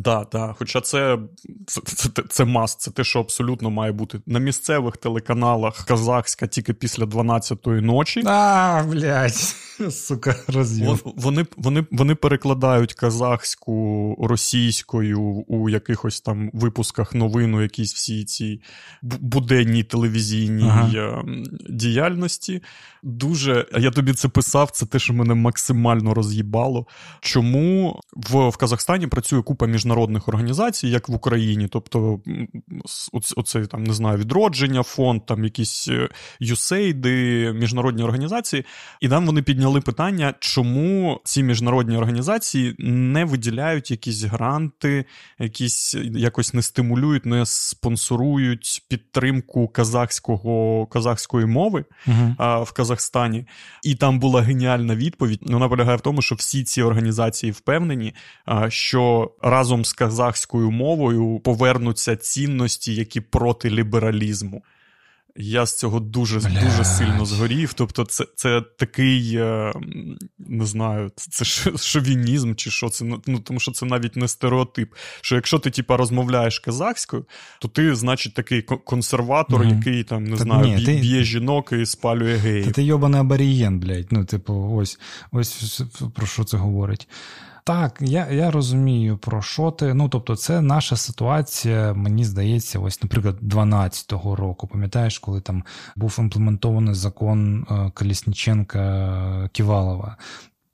[0.00, 0.54] Да, да.
[0.58, 1.18] Хоча це
[1.66, 6.74] це, це, це маст, це те, що абсолютно має бути на місцевих телеканалах казахська тільки
[6.74, 8.22] після 12-ї ночі.
[8.26, 9.34] А, блядь,
[9.90, 11.02] сука, роз'їв.
[11.16, 18.60] Вони вони, вони перекладають казахську російською у якихось там випусках новину, якісь всі ці
[19.02, 20.90] буденній телевізійній ага.
[20.94, 22.62] Ем, діяльності.
[23.02, 26.86] Дуже, я тобі це писав, це те, що мене максимально роз'їбало.
[27.20, 32.20] Чому в, в Казахстані працює купа міжнародних міжнародних організацій, як в Україні, тобто
[33.36, 35.88] оце там не знаю, відродження, фонд, там якісь
[36.40, 38.64] юсейди, міжнародні організації,
[39.00, 45.04] і там вони підняли питання, чому ці міжнародні організації не виділяють якісь гранти,
[45.38, 53.46] якісь якось не стимулюють, не спонсорують підтримку казахського казахської мови uh а, в Казахстані.
[53.82, 55.40] І там була геніальна відповідь.
[55.42, 60.70] Вона полягає в тому, що всі ці організації впевнені, а, що разом разом з казахською
[60.70, 64.62] мовою повернуться цінності, які проти лібералізму.
[65.36, 67.72] Я з цього дуже дуже сильно згорів.
[67.72, 69.72] Тобто, це це такий, е,
[70.38, 71.44] не знаю, це
[71.78, 73.04] шовінізм чи що це.
[73.04, 74.94] Ну, тому що це навіть не стереотип.
[75.20, 77.24] Що якщо ти типа, розмовляєш казахською,
[77.60, 79.70] то ти, значить, такий консерватор, угу.
[79.70, 81.00] який там не так, знаю, ні, б'є, ти...
[81.00, 82.64] б'є жінок і спалює геїв.
[82.64, 84.08] Та ти йобаний аборієн, блядь.
[84.10, 85.00] Ну, типу, ось
[85.32, 85.82] ось
[86.14, 87.08] про що це говорить.
[87.64, 89.94] Так, я я розумію, про що ти.
[89.94, 94.66] Ну, тобто, це наша ситуація, мені здається, ось, наприклад, 12-го року.
[94.66, 95.64] Пам'ятаєш, коли там
[95.96, 100.16] був імплементований закон Калісніченка Колісніченка Ківалова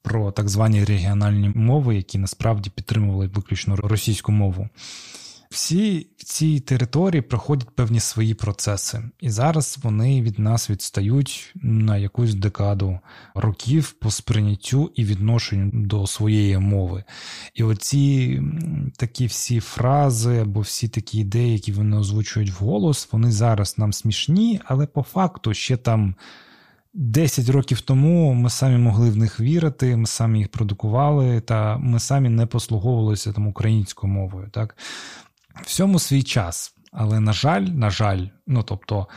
[0.02, 4.68] про так звані регіональні мови, які насправді підтримували виключно російську мову.
[5.50, 11.96] Всі в цій території проходять певні свої процеси, і зараз вони від нас відстають на
[11.96, 12.98] якусь декаду
[13.34, 17.04] років по сприйняттю і відношенню до своєї мови.
[17.54, 18.42] І оці
[18.96, 24.60] такі всі фрази або всі такі ідеї, які вони озвучують вголос, вони зараз нам смішні,
[24.64, 26.14] але по факту ще там.
[26.98, 32.00] 10 років тому ми самі могли в них вірити, ми самі їх продукували, та ми
[32.00, 34.48] самі не послуговувалися там українською мовою.
[34.52, 34.76] Так?
[35.62, 36.74] Всьому свій час.
[36.92, 39.08] Але, на жаль, на жаль, ну тобто,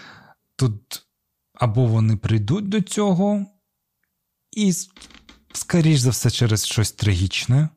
[0.56, 1.06] тут
[1.54, 3.45] або вони прийдуть до цього,
[4.58, 4.73] і,
[5.54, 7.69] скоріш за все, через щось трагічне,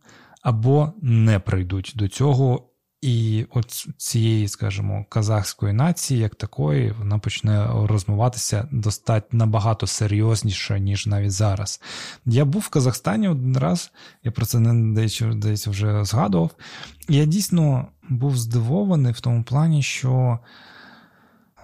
[0.42, 2.68] або не прийдуть до цього,
[3.02, 11.06] і от цієї, скажімо, казахської нації, як такої, вона почне розмиватися достатньо набагато серйозніше, ніж
[11.06, 11.80] навіть зараз.
[12.26, 13.92] Я був в Казахстані один раз,
[14.24, 15.00] я про це не
[15.34, 16.50] десь вже згадував.
[17.08, 20.38] Я дійсно був здивований в тому плані, що.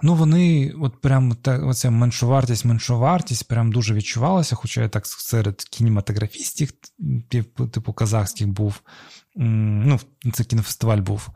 [0.01, 5.63] Ну, вони, от прям та, оця меншовартість, меншовартість прям дуже відчувалася, хоча я так серед
[5.63, 6.71] кінематографістів,
[7.71, 8.81] типу, казахських був.
[9.35, 9.99] Ну,
[10.33, 11.29] це кінофестиваль був.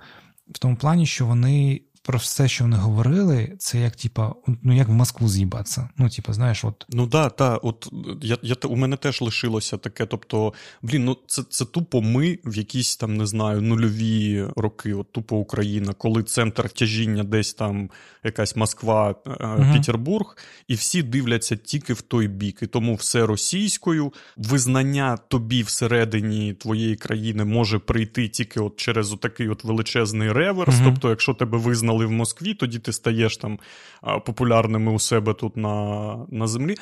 [0.47, 4.87] В тому плані, що вони про все, що вони говорили, це як типа, ну як
[4.87, 5.89] в Москву з'їбатися.
[5.97, 6.85] Ну, типа, знаєш, от.
[6.89, 7.89] Ну да, та, от
[8.21, 10.05] я, я у мене теж лишилося таке.
[10.05, 15.11] Тобто, блін, ну це це тупо ми в якісь там не знаю нульові роки, от
[15.11, 17.89] тупо Україна, коли центр тяжіння десь там
[18.23, 19.73] якась Москва, угу.
[19.73, 20.37] Петербург,
[20.67, 22.59] і всі дивляться тільки в той бік.
[22.61, 24.13] І тому все російською.
[24.37, 30.75] Визнання тобі всередині твоєї країни може прийти тільки от через отакий от величезний реверс.
[30.75, 30.85] Угу.
[30.85, 33.59] Тобто, якщо тебе визнали в Москві, тоді ти стаєш там
[34.25, 36.75] популярними у себе тут на на землі.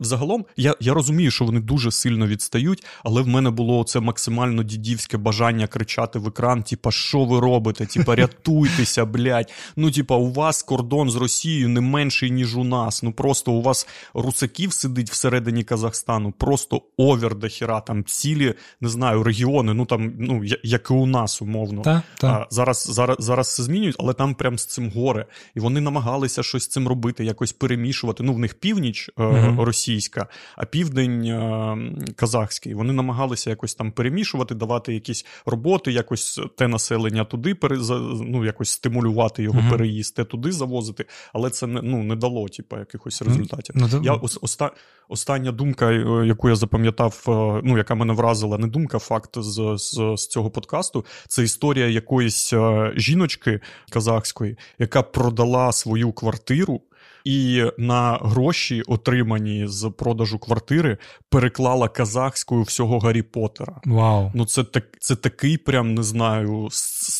[0.00, 4.62] Загалом я я розумію, що вони дуже сильно відстають, але в мене було це максимально
[4.62, 7.86] дідівське бажання кричати в екран: типа, що ви робите?
[7.86, 9.52] Типа, рятуйтеся, блядь.
[9.76, 13.02] Ну, типа, у вас кордон кордон з Росією не менший, ніж у нас.
[13.02, 18.88] Ну просто у вас русаків сидить всередині Казахстану, просто овер до хіра, там цілі, не
[18.88, 21.82] знаю, регіони, ну там, ну, як і у нас, умовно.
[21.82, 22.28] Та, та.
[22.28, 25.26] А, Зараз зараз, зараз це змінюють, але там прям з цим горе.
[25.54, 28.22] І вони намагалися щось з цим робити, якось перемішувати.
[28.22, 31.76] Ну, в них північ е, uh російська, а південь е,
[32.16, 32.74] казахський.
[32.74, 37.76] Вони намагалися якось там перемішувати, давати якісь роботи, якось те населення туди пере,
[38.20, 41.04] ну, якось стимулювати його uh переїзд, те туди завозити.
[41.32, 43.76] Але це не ну, не дало типу, якихось результатів.
[43.76, 44.04] Uh-huh.
[44.04, 44.70] Я оста,
[45.08, 49.74] Остання думка, е, яку я запам'ятав, е, ну яка мене вразила, не думка, факт з,
[49.76, 51.04] з, з цього подкасту.
[51.28, 54.47] Це історія якоїсь е, жіночки казахської,
[54.78, 56.80] яка продала свою квартиру
[57.24, 63.80] і на гроші, отримані з продажу квартири, переклала казахською всього Гаррі Поттера.
[63.84, 64.30] Вау.
[64.34, 66.68] Ну це так, це такий, прям не знаю,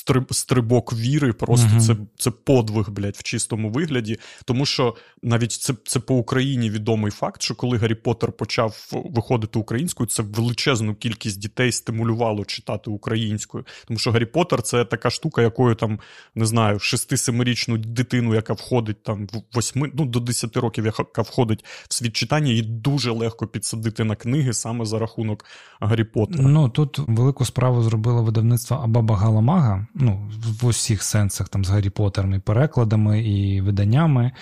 [0.08, 1.32] стриб, стрибок віри.
[1.32, 1.80] Просто угу.
[1.80, 4.18] це це подвиг, блядь, в чистому вигляді.
[4.44, 9.58] Тому що навіть це це по Україні відомий факт, що коли Гаррі Поттер почав виходити
[9.58, 13.64] українською, це величезну кількість дітей стимулювало читати українською.
[13.86, 15.98] Тому що Гаррі Поттер це така штука, якою там
[16.34, 21.64] не знаю, 6-7-річну дитину, яка входить там в восьми ну, до 10 років, яка входить
[21.88, 25.44] в світ читання, і дуже легко підсадити на книги саме за рахунок
[25.80, 26.48] Гаррі Поттера.
[26.48, 30.30] Ну тут велику справу зробило видавництво Абаба Галамага, ну
[30.60, 34.32] в усіх сенсах, там з Гаррі Поттером, і перекладами, і виданнями.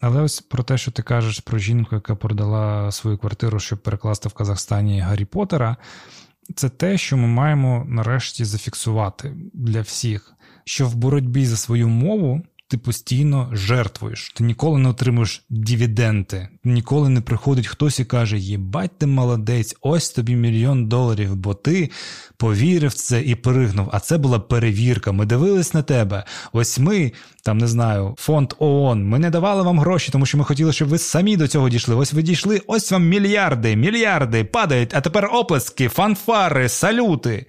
[0.00, 4.28] Але ось про те, що ти кажеш про жінку, яка продала свою квартиру, щоб перекласти
[4.28, 5.76] в Казахстані Гаррі Поттера,
[6.54, 10.34] це те, що ми маємо нарешті зафіксувати для всіх,
[10.64, 17.08] що в боротьбі за свою мову ти постійно жертвуєш, ти ніколи не отримуєш дивіденти, ніколи
[17.08, 21.90] не приходить хтось і каже: Єбать, ти молодець, ось тобі мільйон доларів, бо ти
[22.36, 23.90] повірив в це і перегнув.
[23.92, 25.12] А це була перевірка.
[25.12, 26.24] Ми дивились на тебе.
[26.52, 27.12] Ось ми,
[27.46, 29.08] там не знаю, фонд ООН.
[29.08, 31.94] Ми не давали вам гроші, тому що ми хотіли, щоб ви самі до цього дійшли.
[31.94, 37.46] Ось ви дійшли, ось вам мільярди, мільярди падають, а тепер оплески, фанфари, салюти.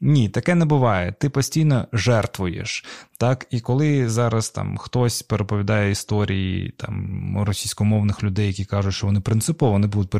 [0.00, 1.14] Ні, таке не буває.
[1.18, 2.84] Ти постійно жертвуєш.
[3.18, 9.20] Так, і коли зараз там хтось переповідає історії там російськомовних людей, які кажуть, що вони
[9.20, 10.10] принципово не будуть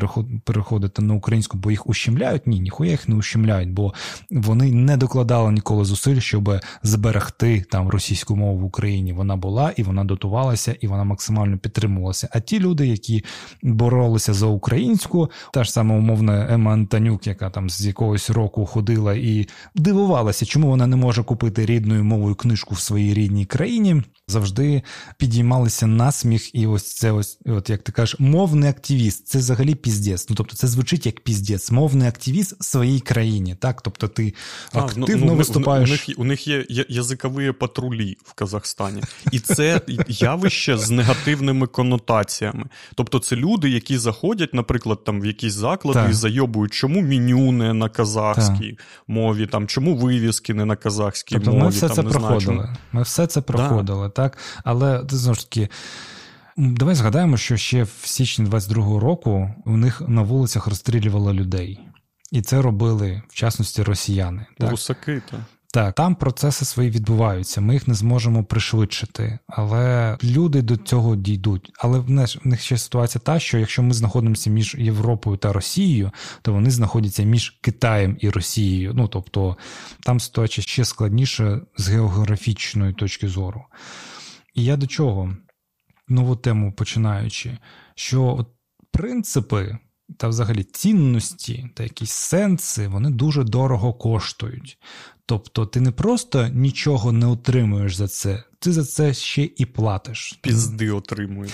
[0.43, 3.93] переходити на українську, бо їх ущемляють, ні, ніхуя їх не ущемляють, бо
[4.31, 9.13] вони не докладали ніколи зусиль, щоб зберегти там російську мову в Україні.
[9.17, 12.29] Вона була і вона дотувалася, і вона максимально підтримувалася.
[12.31, 13.23] А ті люди, які
[13.63, 19.13] боролися за українську, та ж сама умовна Ема Антонюк, яка там з якогось року ходила
[19.13, 24.81] і дивувалася, чому вона не може купити рідною мовою книжку в своїй рідній країні завжди
[25.17, 29.27] підіймалися на сміх, і ось це ось, от як ти кажеш, мовний активіст.
[29.27, 30.29] Це взагалі піздець.
[30.29, 33.55] Ну тобто, це звучить як піздець, мовний активіст в своїй країні.
[33.59, 34.33] Так, тобто, ти
[34.73, 35.89] а, ну, ну, виступаєш.
[35.89, 39.01] У них, у них є язикові патрулі в Казахстані,
[39.31, 42.65] і це явище з негативними конотаціями.
[42.95, 46.09] Тобто, це люди, які заходять, наприклад, там в якісь заклади так.
[46.09, 48.85] і зайобують, чому меню не на казахській так.
[49.07, 51.63] мові, там чому вивіски не на казахській тобто, мові.
[51.63, 52.41] Ми все там, це не проходили.
[52.41, 52.77] Знаю, чому...
[52.91, 54.37] Ми все це проходили так?
[54.63, 55.69] Але знову ж таки.
[56.57, 61.79] Давай згадаємо, що ще в січні 22-го року у них на вулицях розстрілювали людей,
[62.31, 64.45] і це робили в частності росіяни.
[64.57, 64.71] Так?
[64.71, 65.39] Русаки, так.
[65.73, 71.71] Так, там процеси свої відбуваються, ми їх не зможемо пришвидшити, але люди до цього дійдуть.
[71.79, 72.09] Але в
[72.43, 76.11] них ще ситуація та, що якщо ми знаходимося між Європою та Росією,
[76.41, 78.93] то вони знаходяться між Китаєм і Росією.
[78.95, 79.57] Ну тобто
[80.03, 83.65] там ситуація ще складніша з географічної точки зору.
[84.55, 85.37] І я до чого
[86.07, 87.57] нову тему починаючи,
[87.95, 88.45] що
[88.91, 89.77] принципи
[90.17, 94.77] та взагалі цінності та якісь сенси, вони дуже дорого коштують.
[95.25, 100.39] Тобто ти не просто нічого не отримуєш за це, ти за це ще і платиш.
[100.41, 101.53] Пізди отримуєш.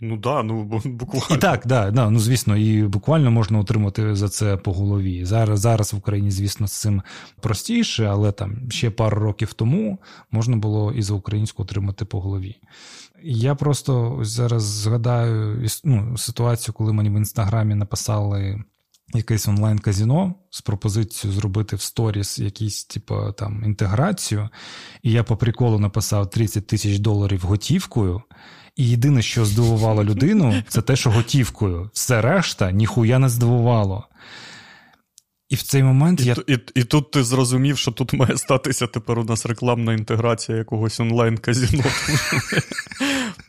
[0.00, 1.26] Ну да, ну буквально.
[1.30, 5.24] І так, да, да, ну звісно, і буквально можна отримати за це по голові.
[5.24, 7.02] Зараз зараз в Україні, звісно, з цим
[7.40, 9.98] простіше, але там ще пару років тому
[10.30, 12.56] можна було і за українську отримати по голові.
[13.26, 18.64] Я просто зараз згадаю ну, ситуацію, коли мені в інстаграмі написали
[19.14, 24.48] якесь онлайн-казіно з пропозицією зробити в сторіс якісь, типу, там інтеграцію,
[25.02, 28.22] і я по приколу написав 30 тисяч доларів готівкою.
[28.76, 31.90] І єдине, що здивувало людину, це те, що готівкою.
[31.92, 34.04] Все решта ніхуя не здивувало.
[35.54, 36.36] І в цей момент і, я.
[36.46, 41.00] І, і, тут ти зрозумів, що тут має статися тепер у нас рекламна інтеграція якогось
[41.00, 41.84] онлайн-казіно.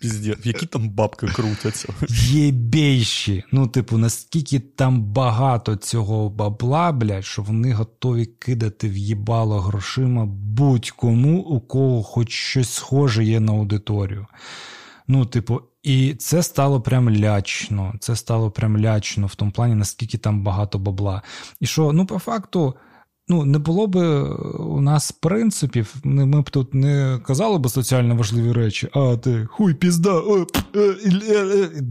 [0.44, 1.94] Які там бабки крутяться.
[2.30, 3.44] Єбейші.
[3.52, 10.26] Ну, типу, наскільки там багато цього бабла, блядь, що вони готові кидати в їбало грошима
[10.26, 14.28] будь-кому, у кого хоч щось схоже є на аудиторію.
[15.08, 17.94] Ну, типу, і це стало прям лячно.
[18.00, 21.22] Це стало прям лячно в тому плані, наскільки там багато бабла.
[21.60, 22.76] І що, ну, по факту,
[23.28, 23.96] ну, не було б
[24.60, 29.74] у нас принципів, ми б тут не казали б соціально важливі речі, а ти хуй
[29.74, 30.22] пізда.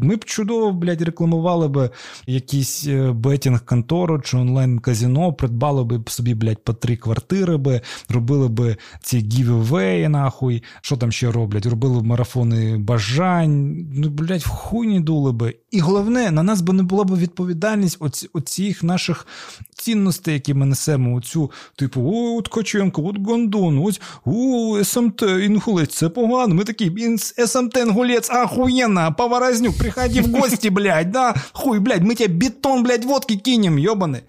[0.03, 1.91] Ми б чудово, блядь, рекламували б
[2.27, 8.77] якісь бетінг контору чи онлайн-казіно, придбали б собі, блядь, по три квартири, би, робили б
[9.03, 10.63] ці гівевеї, нахуй.
[10.81, 11.67] Що там ще роблять?
[11.67, 15.55] Робили б марафони бажань, ну, блядь, в хуйні дули би.
[15.75, 19.27] І головне, на нас би не була б відповідальність оці, оцих наших
[19.75, 21.15] цінностей, які ми несемо.
[21.15, 26.55] Оцю, типу, о, от Ткаченко, от Гондон, ось о, СМТ, інгулець, це погано.
[26.55, 27.17] Ми такі,
[27.47, 33.05] СМТ, інгулець, ахуєнна, поворознюк, приходи в гості, блядь, да, хуй, блядь, ми тебе бетон, блядь,
[33.05, 34.21] водки кинем, ёбаный.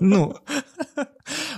[0.00, 0.36] Ну,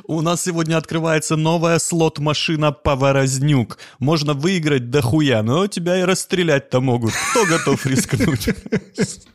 [0.05, 3.79] у нас сегодня открывается новая слот-машина Поворознюк.
[3.99, 7.13] Можно выиграть дохуя, но тебя и расстрелять-то могут.
[7.31, 8.49] Кто готов рискнуть?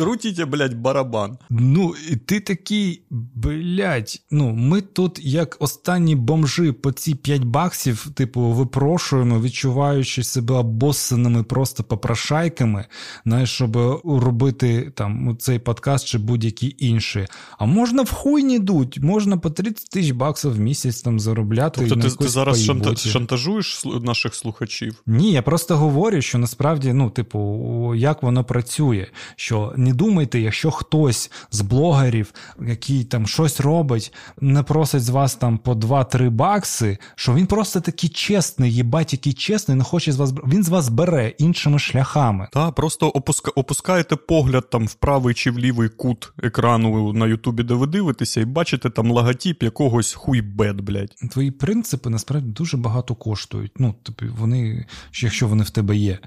[0.00, 1.38] Крутите, блядь, барабан.
[1.50, 3.02] Ну, і ти такий,
[3.34, 10.54] блядь, ну, ми тут, як останні бомжи по ці 5 баксів, типу, випрошуємо, відчуваючи себе
[10.54, 12.84] обоссаними просто попрошайками,
[13.26, 17.26] знаєш, щоб робити там цей подкаст чи будь-які інші.
[17.58, 21.86] А можна в хуй не дуть, можна по 30 тисяч баксів в місяць там заробляти.
[21.88, 22.96] Тобто ти, ти зараз шанта...
[22.96, 25.02] шантажуєш наших слухачів?
[25.06, 29.06] Ні, я просто говорю, що насправді, ну, типу, як воно працює.
[29.36, 32.32] Що не думайте, якщо хтось з блогерів,
[32.66, 37.80] який там щось робить, не просить з вас там по 2-3 бакси, що він просто
[37.80, 42.48] такий чесний, їбать, який чесний, не хоче з вас він з вас бере іншими шляхами.
[42.52, 43.50] Так, просто опуска...
[43.50, 48.40] опускаєте погляд там в правий чи в лівий кут екрану на Ютубі, де ви дивитеся,
[48.40, 51.14] і бачите там логотип якогось хуйбет, блядь.
[51.30, 53.72] Твої принципи насправді дуже багато коштують.
[53.78, 54.86] Ну, тобі вони,
[55.22, 56.18] якщо вони в тебе є.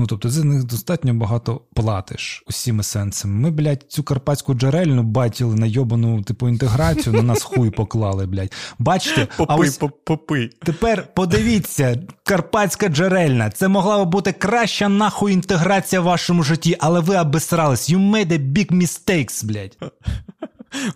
[0.00, 3.34] Ну, тобто, за них достатньо багато платиш усіми сенсами.
[3.34, 8.52] Ми, блядь, цю карпатську джерельну бачили на йобану типу інтеграцію, на нас хуй поклали, блядь.
[8.78, 10.50] Бачите, попи, а ось попи.
[10.64, 13.50] Тепер подивіться, карпатська джерельна.
[13.50, 17.90] Це могла б бути краща нахуй інтеграція в вашому житті, але ви обесрались.
[17.90, 19.78] You made a big mistakes, блядь.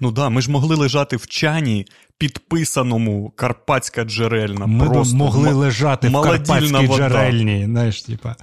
[0.01, 1.87] Ну да, ми ж могли лежати в чані,
[2.19, 4.67] підписаному Карпатська джерельна.
[4.67, 7.09] Ми Просто могли м- лежати в Карпатській вода.
[7.09, 7.65] джерельній.
[7.65, 8.37] Знаєш, типа.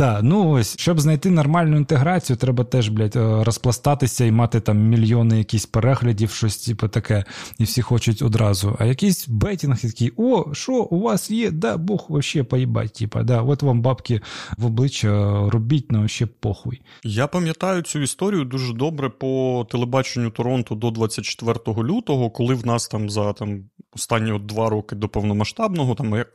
[0.00, 4.78] Так, ну ось, щоб знайти нормальну інтеграцію, треба теж, блядь, е, розпластатися і мати там
[4.78, 7.24] мільйони якісь переглядів, щось типу таке,
[7.58, 8.76] і всі хочуть одразу.
[8.78, 11.50] А якийсь бетінг такий, о, що у вас є?
[11.50, 14.20] Да, Бог вообще поїбать, типа, да, от вам бабки
[14.58, 15.10] в обличчя
[15.50, 16.80] робіть, на вообще похуй.
[17.04, 22.88] Я пам'ятаю цю історію дуже добре по телебаченню Торонто до 24 лютого, коли в нас
[22.88, 23.64] там за там
[23.96, 26.26] останні от два роки до повномасштабного там е,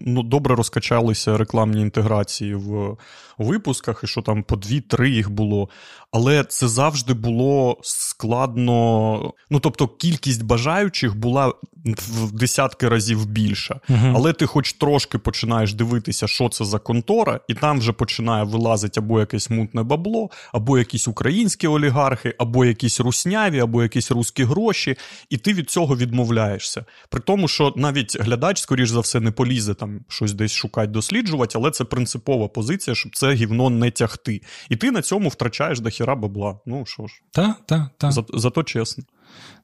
[0.00, 2.96] ну, добре розкачалися рекламні інтеграції в to
[3.38, 5.68] випусках, і що там по дві-три їх було.
[6.12, 9.32] Але це завжди було складно.
[9.50, 11.52] Ну тобто, кількість бажаючих була
[11.94, 13.80] в десятки разів більша.
[13.88, 18.44] uh Але ти, хоч трошки починаєш дивитися, що це за контора, і там вже починає
[18.44, 24.44] вилазити або якесь мутне бабло, або якісь українські олігархи, або якісь русняві, або якісь русські
[24.44, 24.96] гроші,
[25.30, 26.84] і ти від цього відмовляєшся.
[27.10, 31.58] При тому, що навіть глядач, скоріш за все, не полізе там щось десь шукати, досліджувати,
[31.58, 34.42] але це принципова позиція, щоб це гівно не тягти.
[34.68, 36.58] І ти на цьому втрачаєш до хіра бабла.
[36.66, 38.10] Ну що ж, та, та, та.
[38.10, 39.04] За, зато чесно.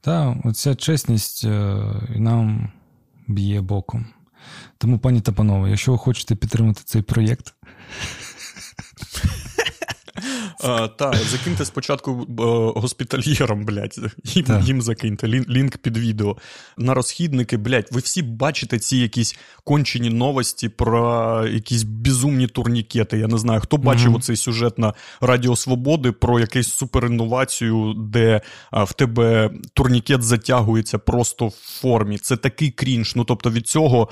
[0.00, 1.76] Та, оця чесність е,
[2.16, 2.72] нам
[3.28, 4.06] б'є боком.
[4.78, 7.54] Тому, пані та панове, якщо ви хочете підтримати цей проєкт.
[10.96, 12.26] Так, закиньте спочатку
[12.76, 16.36] госпітальєрам, блядь, їм, їм закиньте лінк під відео.
[16.76, 23.18] На розхідники, блядь, ви всі бачите ці якісь кончені новості про якісь безумні турнікети.
[23.18, 28.40] Я не знаю, хто бачив оцей сюжет на Радіо Свободи про якусь суперінновацію, де
[28.72, 32.18] в тебе турнікет затягується просто в формі.
[32.18, 33.16] Це такий крінж.
[33.16, 34.08] Ну тобто від цього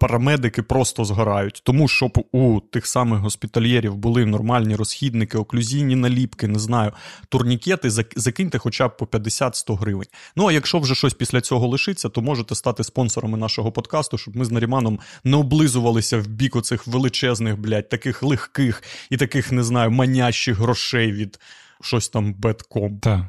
[0.00, 1.62] парамедики просто згорають.
[1.64, 6.92] Тому щоб у тих самих госпітальєрів були нормальні розхідники, оклюзійні наліпки, не знаю,
[7.28, 10.08] турнікети, закиньте хоча б по 50-100 гривень.
[10.36, 14.36] Ну а якщо вже щось після цього лишиться, то можете стати спонсорами нашого подкасту, щоб
[14.36, 19.62] ми з Наріманом не облизувалися в бік оцих величезних, блядь, таких легких і таких, не
[19.62, 21.38] знаю, манящих грошей від
[21.82, 22.98] щось там бетком.
[22.98, 23.20] Так.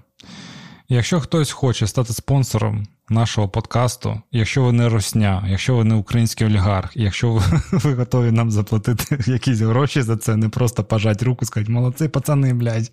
[0.89, 6.47] Якщо хтось хоче стати спонсором нашого подкасту, якщо ви не росня, якщо ви не український
[6.47, 7.41] олігарх, якщо ви,
[7.71, 12.53] ви готові нам заплатити якісь гроші за це, не просто пожати руку, сказати, молодці, пацани,
[12.53, 12.91] блядь,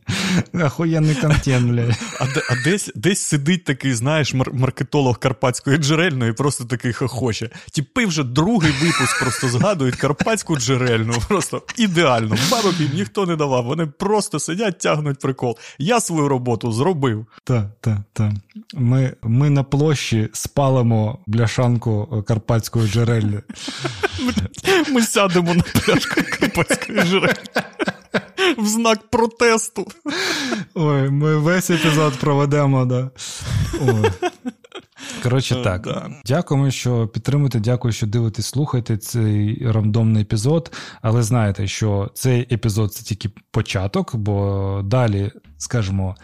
[0.64, 1.96] охуєнний контент, блядь.
[2.20, 7.50] А, а десь десь сидить такий, знаєш, мар- маркетолог карпатської джерельної, просто такий хохоче.
[7.72, 11.14] Тіпи вже другий випуск просто згадують карпатську джерельну.
[11.28, 12.36] Просто ідеально.
[12.50, 13.64] Бабок їм ніхто не давав.
[13.64, 15.58] Вони просто сидять, тягнуть прикол.
[15.78, 17.26] Я свою роботу зробив.
[17.44, 18.32] Так, так, так.
[18.74, 23.40] Ми, Ми на площі гроші спалимо бляшанку карпатської джерелі.
[24.92, 27.34] Ми сядемо на пляшку карпатської джерелі.
[28.58, 29.86] В знак протесту.
[30.74, 33.10] Ой, ми весь епізод проведемо, да.
[33.80, 34.10] Ой.
[35.22, 35.82] Коротше, е, так.
[35.82, 36.10] Да.
[36.26, 37.60] Дякуємо, що підтримуєте.
[37.60, 40.72] Дякую, що дивитесь, слухаєте цей рандомний епізод.
[41.02, 46.16] Але знаєте, що цей епізод це тільки початок, бо далі, скажімо,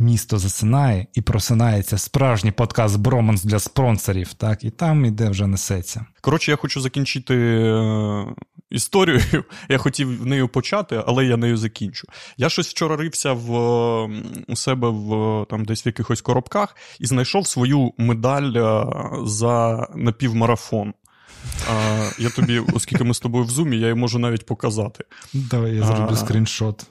[0.00, 6.06] місто засинає і просинається справжній подкаст Броманс для спонсорів, так, і там іде вже несеться.
[6.20, 8.26] Коротше, я хочу закінчити е,
[8.70, 9.20] історію.
[9.68, 12.08] Я хотів нею почати, але я нею закінчу.
[12.36, 13.50] Я щось вчора рився в,
[14.48, 18.86] у себе в там десь в якихось коробках і знайшов свою медаль е,
[19.24, 20.94] за напівмарафон.
[21.70, 25.04] А, Я тобі, оскільки ми з тобою в зумі, я її можу навіть показати.
[25.32, 26.86] Давай я зроблю а, скріншот.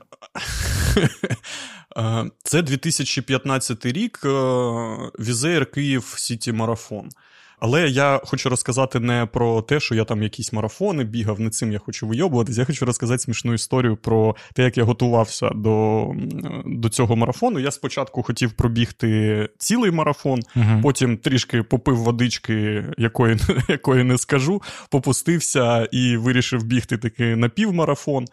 [2.43, 4.21] Це 2015 рік.
[4.25, 4.29] Е,
[5.19, 7.09] Wizz Air Київ Сіті Марафон.
[7.59, 11.71] Але я хочу розказати не про те, що я там якісь марафони бігав, не цим
[11.71, 12.57] я хочу вийобуватись.
[12.57, 16.05] Я хочу розказати смішну історію про те, як я готувався до
[16.65, 17.59] до цього марафону.
[17.59, 23.37] Я спочатку хотів пробігти цілий марафон, uh потім трішки попив водички, якої
[23.67, 28.25] якої не скажу, попустився і вирішив бігти таки напівмарафон.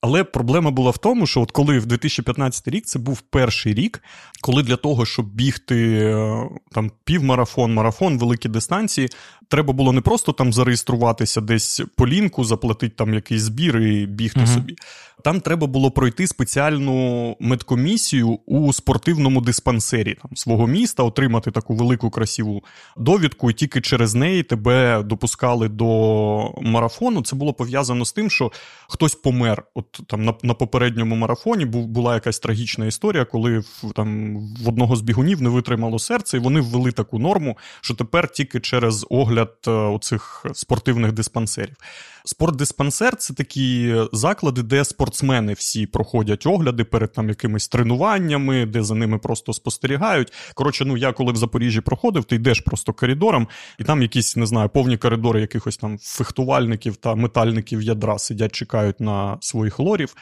[0.00, 4.02] Але проблема була в тому, що от коли в 2015 рік це був перший рік,
[4.40, 9.08] коли для того, щоб бігти е, там півмарафон, марафон, великі дистанції,
[9.48, 14.40] треба було не просто там зареєструватися десь по лінку, заплатити там якийсь збір і бігти
[14.40, 14.76] uh собі.
[15.24, 22.10] Там треба було пройти спеціальну медкомісію у спортивному диспансері там, свого міста, отримати таку велику
[22.10, 22.64] красиву
[22.96, 27.22] довідку, і тільки через неї тебе допускали до марафону.
[27.22, 28.52] Це було пов'язано з тим, що
[28.88, 29.62] хтось помер.
[29.74, 34.68] От там на на попередньому марафоні був, була якась трагічна історія, коли в, там в
[34.68, 39.06] одного з бігунів не витримало серце, і вони ввели таку норму, що тепер тільки через
[39.10, 41.76] огляд е, оцих спортивних диспансерів.
[42.24, 48.94] Спортдиспансер це такі заклади, де спортсмени всі проходять огляди перед там якимись тренуваннями, де за
[48.94, 50.32] ними просто спостерігають.
[50.54, 53.48] Коротше, ну я коли в Запоріжжі проходив, ти йдеш просто коридором,
[53.78, 59.00] і там якісь не знаю, повні коридори якихось там фехтувальників та метальників ядра сидять, чекають
[59.00, 60.14] на своїх лорів.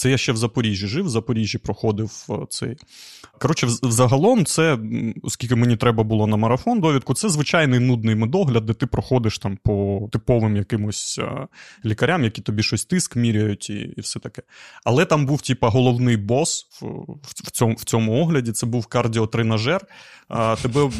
[0.00, 2.76] Це я ще в Запоріжжі жив, в Запоріжжі проходив е, цей.
[3.38, 4.78] Коротше, взагалом, це,
[5.22, 9.58] оскільки мені треба було на марафон довідку, це звичайний нудний медогляд, де ти проходиш там
[9.64, 11.39] по типовим якимось е,
[11.84, 14.42] лікарям, які тобі щось тиск міряють і і все таке.
[14.84, 16.86] Але там був, типа, головний бос в,
[17.22, 18.52] в, цьому в цьому огляді.
[18.52, 19.86] Це був кардіотренажер.
[20.28, 20.90] А, тебе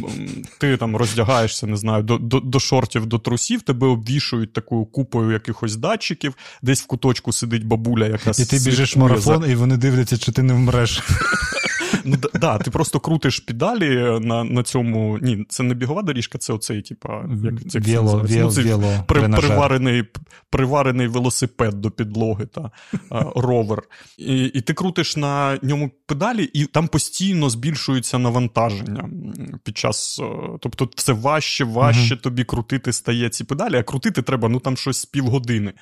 [0.58, 5.30] ти там роздягаєшся, не знаю, до до, до шортів, до трусів, тебе обвішують такою купою
[5.30, 10.18] якихось датчиків, десь в куточку сидить бабуля, яка І ти біжиш марафон, і вони дивляться,
[10.18, 11.02] чи ти не вмреш.
[12.04, 15.18] Ну, да, Ти просто крутиш педалі на на цьому.
[15.22, 20.04] Ні, це не бігова доріжка, це оцей, типа, як це віло, ну, віло, при, приварений
[20.50, 22.70] приварений велосипед до підлоги та
[23.10, 23.82] а, ровер.
[24.18, 29.08] І і ти крутиш на ньому педалі, і там постійно збільшується навантаження
[29.64, 30.20] під час.
[30.60, 34.76] Тобто, все важче, важче uh тобі крутити стає ці педалі, а крутити треба ну там
[34.76, 35.72] щось з півгодини.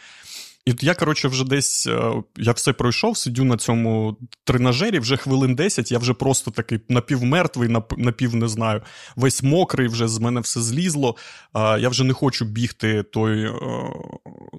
[0.67, 5.55] І я, коротше, вже десь е, я все пройшов, сидю на цьому тренажері, вже хвилин
[5.55, 8.83] 10, я вже просто такий напівмертвий, напів не знаю,
[9.17, 11.17] весь мокрий, вже з мене все злізло.
[11.55, 13.53] Я вже не хочу бігти той е,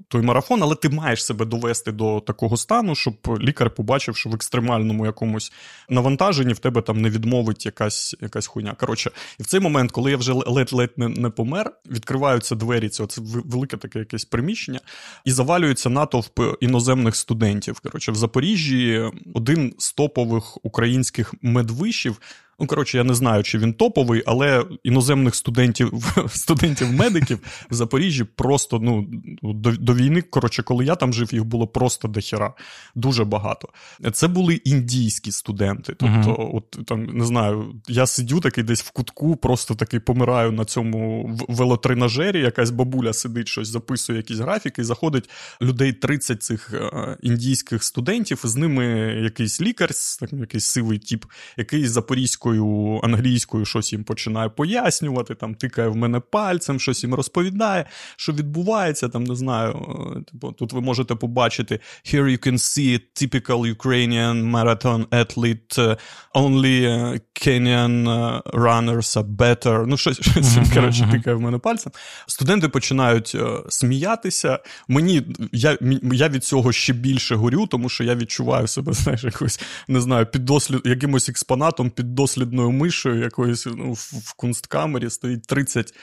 [0.08, 4.36] той марафон, але ти маєш себе довести до такого стану, щоб лікар побачив, що в
[4.36, 5.52] екстремальному якомусь
[5.90, 8.76] навантаженні в тебе там не відмовить якась якась хуйня.
[8.80, 13.08] Коротше, і в цей момент, коли я вже ледь-ледь не, не помер, відкриваються двері, це
[13.46, 14.80] велике таке якесь приміщення,
[15.26, 17.80] і завалюється натовп іноземних студентів.
[17.80, 22.22] Коротше, в Запоріжжі один з топових українських медвишів
[22.60, 25.94] Ну, коротше, я не знаю, чи він топовий, але іноземних студентів
[26.30, 27.40] студентів-медиків
[27.72, 29.08] в Запоріжжі просто ну,
[29.42, 32.54] до до війни, коротше, коли я там жив, їх було просто дохера.
[32.96, 33.70] Дуже багато.
[34.14, 35.96] Це були індійські студенти.
[35.98, 36.50] Тобто, uh-huh.
[36.54, 41.30] от там не знаю, я сидю такий десь в кутку, просто такий помираю на цьому
[41.48, 42.42] велотренажері.
[42.42, 45.30] Якась бабуля сидить, щось записує, якісь графіки, і заходить
[45.62, 48.86] людей 30 цих е, індійських студентів, з ними
[49.24, 49.90] якийсь лікар,
[50.32, 51.26] якийсь сивий тіп,
[51.58, 57.04] який з запорізькою російською, англійською щось їм починає пояснювати, там тикає в мене пальцем, щось
[57.04, 57.86] їм розповідає,
[58.18, 59.10] що відбувається.
[59.10, 59.72] Там не знаю.
[60.18, 65.98] Е, типу, тут ви можете побачити Here you can see typical Ukrainian marathon athlete, е,
[66.36, 68.08] only е, Kenyan
[68.54, 69.86] runners are better.
[69.88, 71.92] Ну, щось щось коротше, тикає в мене пальцем.
[72.28, 73.36] Студенти починають
[73.70, 74.60] сміятися.
[74.88, 75.22] Мені
[75.52, 75.78] я
[76.14, 80.26] я від цього ще більше горю, тому що я відчуваю себе, знаєш, якось не знаю,
[80.26, 85.94] під дослід, якимось експонатом під піддослідною мишою якоюсь ну, в кунсткамері стоїть 30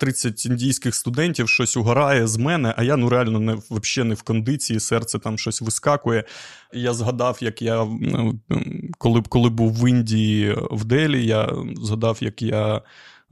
[0.00, 4.22] 30 індійських студентів, щось угорає з мене, а я ну реально не взагалі не в
[4.22, 6.24] кондиції, серце там щось вискакує.
[6.72, 8.40] Я згадав, як я ну,
[8.98, 12.82] коли коли був в Індії в Делі, я згадав, як я.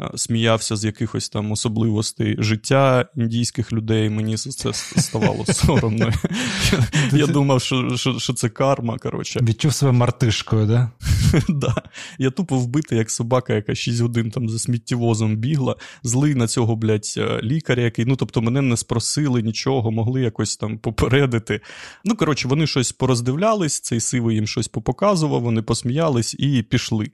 [0.00, 4.10] Е, сміявся з якихось там особливостей життя індійських людей.
[4.10, 6.12] Мені це ставало соромно.
[7.12, 7.62] Я думав,
[8.18, 8.98] що це карма.
[8.98, 9.40] коротше.
[9.42, 10.90] Відчув себе мартишкою, да?
[11.48, 11.74] да.
[12.18, 16.76] Я тупо вбитий, як собака, яка 6 годин там за сміттєвозом бігла, злий на цього,
[16.76, 21.60] блядь, е, лікаря, який, ну тобто, мене не спросили нічого, могли якось там попередити.
[22.04, 27.10] Ну, коротше, вони щось пороздивлялись, цей сивий їм щось попоказував, вони посміялись і пішли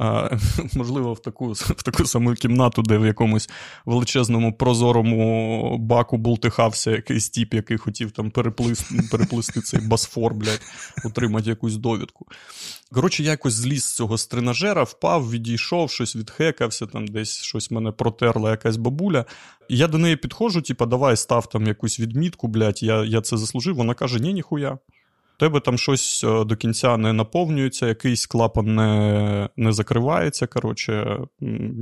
[0.00, 0.30] а,
[0.74, 3.50] можливо, в таку в таку саму кімнату, де в якомусь
[3.86, 10.60] величезному прозорому баку бултихався якийсь тіп, який хотів там переплисти, переплисти цей басфор, блядь,
[11.04, 12.26] отримати якусь довідку.
[12.92, 17.92] Коротше, я якось зліз з цього стринажера, впав, відійшов, щось відхекався, там десь щось мене
[17.92, 19.24] протерла якась бабуля.
[19.68, 23.76] Я до неї підходжу, типа, давай став там якусь відмітку, блядь, я я це заслужив.
[23.76, 24.78] Вона каже: ні, ніхуя
[25.40, 30.46] тебе там щось е, до кінця не наповнюється, якийсь клапан не не закривається.
[30.46, 31.18] Коротше,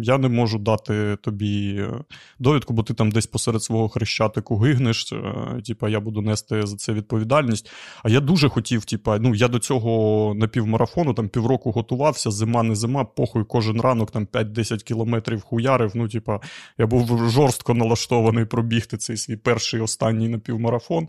[0.02, 2.04] я не можу дати тобі е,
[2.38, 5.12] довідку, бо ти там десь посеред свого хрещатику гигнеш.
[5.12, 7.70] Е, типа, я буду нести за це відповідальність.
[8.02, 12.74] А я дуже хотів, типа, ну я до цього напівмарафону там півроку готувався, зима, не
[12.74, 15.92] зима, похуй кожен ранок там 5-10 кілометрів хуярив.
[15.94, 16.40] Ну, типа,
[16.78, 21.08] я був жорстко налаштований пробігти цей свій перший останній напівмарафон.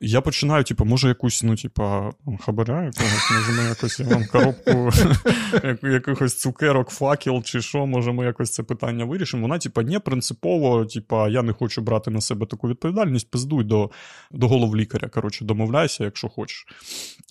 [0.00, 4.90] Я починаю, типу, може, якусь, ну, типа, хабаря якогось, може, ми якось я вам коробку
[5.88, 9.42] якихось цукерок, факел чи що, може, ми якось це питання вирішимо.
[9.42, 13.90] Вона, типа, не принципово, типа, я не хочу брати на себе таку відповідальність, пиздуй до
[14.30, 15.08] до голов лікаря.
[15.08, 16.66] Коротше, домовляйся, якщо хочеш.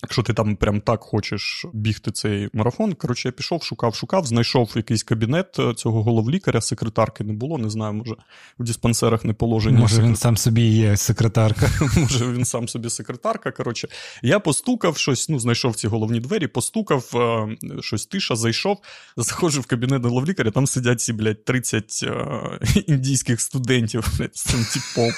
[0.02, 2.92] Якщо ти там прям так хочеш бігти цей марафон.
[2.92, 7.92] Коротше, я пішов, шукав, шукав, знайшов якийсь кабінет цього головлікаря, секретарки не було, не знаю,
[7.92, 8.14] може
[8.58, 9.78] в диспансерах не положення.
[9.78, 11.70] Може, він сам собі є секретарка.
[11.96, 13.50] Може, він сам сам собі секретарка.
[13.50, 13.88] Коротше,
[14.22, 18.78] я постукав щось, ну, знайшов ці головні двері, постукав, е, щось тиша, зайшов,
[19.16, 24.64] заходжу в кабінет головлікаря, там сидять ці, блядь, 30 е, індійських студентів блядь, з цим
[24.64, 25.12] типом.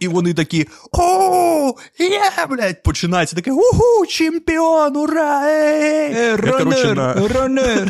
[0.00, 5.46] І вони такі: о, є, блядь, починається таке: уху, чемпіон, ура!
[5.46, 6.12] Ей!
[6.14, 6.96] Е, ранер,
[7.34, 7.88] ранер.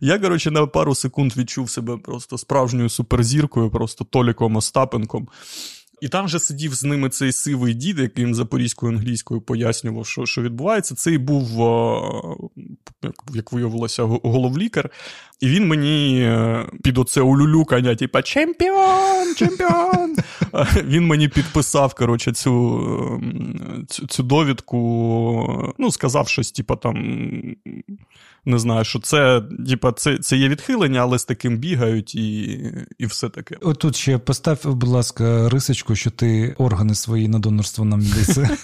[0.00, 5.28] Я, коротше, на пару секунд відчув себе просто справжньою суперзіркою, просто Толіком Остапенком.
[6.00, 10.26] І там же сидів з ними цей сивий дід, який їм запорізькою англійською пояснював, що
[10.26, 10.94] що відбувається.
[10.94, 11.48] Цей був,
[13.34, 14.90] як виявилося, головлікар.
[15.40, 20.16] І він мені е, під оце улюлюкання, типа чемпіон, чемпіон.
[20.84, 23.22] Він мені підписав коротше, цю
[23.88, 25.74] цю, цю довідку.
[25.78, 26.96] Ну, сказав щось, типа там.
[28.46, 32.42] Не знаю, що це типа, це це є відхилення, але з таким бігають і
[32.98, 33.56] і все таке.
[33.62, 38.48] Отут ще постав, будь ласка, рисочку, що ти органи свої на донорство нам віддаси.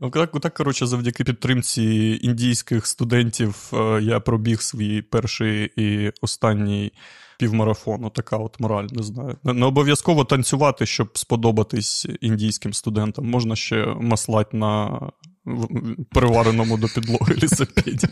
[0.00, 6.92] Ну, так, так, коротше, завдяки підтримці індійських студентів е, я пробіг свій перший і останній
[7.38, 8.10] півмарафон.
[8.10, 9.36] Така от мораль, не знаю.
[9.44, 13.26] Не обов'язково танцювати, щоб сподобатись індійським студентам.
[13.30, 15.00] Можна ще маслати на
[16.10, 18.08] привареному до підлоги лісопіді.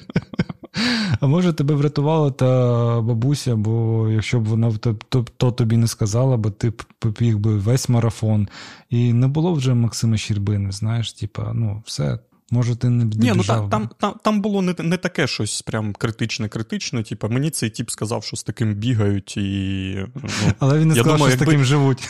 [1.20, 5.86] А може тебе врятувала та бабуся, бо якщо б вона то, то, то тобі не
[5.86, 8.48] сказала, бо ти побіг би весь марафон,
[8.90, 12.18] і не було вже Максима Щербини, знаєш, типа, ну, все,
[12.52, 15.92] Може, ти не Ні, ну там там, там, там було не не таке щось прям
[15.92, 17.02] критичне-критичне.
[17.02, 20.06] Типу, мені цей тіп сказав, що з таким бігають, і.
[20.14, 22.08] Ну, Але він не сказав, думаю, що якби, з таким живуть.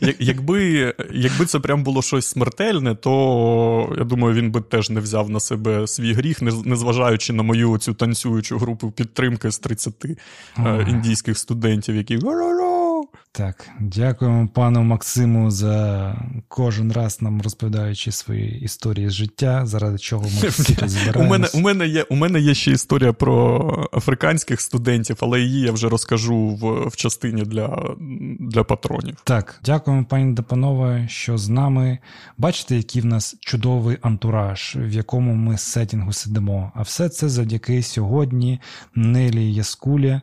[0.18, 5.30] Якби якби це прям було щось смертельне, то я думаю, він би теж не взяв
[5.30, 10.04] на себе свій гріх, незважаючи на мою цю танцюючу групу підтримки з 30
[10.58, 12.18] е, індійських студентів, які.
[13.32, 16.14] Так, дякуємо пану Максиму за
[16.48, 21.26] кожен раз нам розповідаючи свої історії з життя, заради чого ми всі тут збираємось.
[21.26, 25.60] У мене у мене є у мене є ще історія про африканських студентів, але її
[25.60, 27.94] я вже розкажу в в частині для
[28.40, 29.16] для патронів.
[29.24, 31.98] Так, дякуємо, пані Депанове, що з нами.
[32.38, 36.72] Бачите, який в нас чудовий антураж, в якому ми сетінгу сидимо.
[36.74, 38.60] А все це завдяки сьогодні
[38.94, 40.20] Нелі Яскулі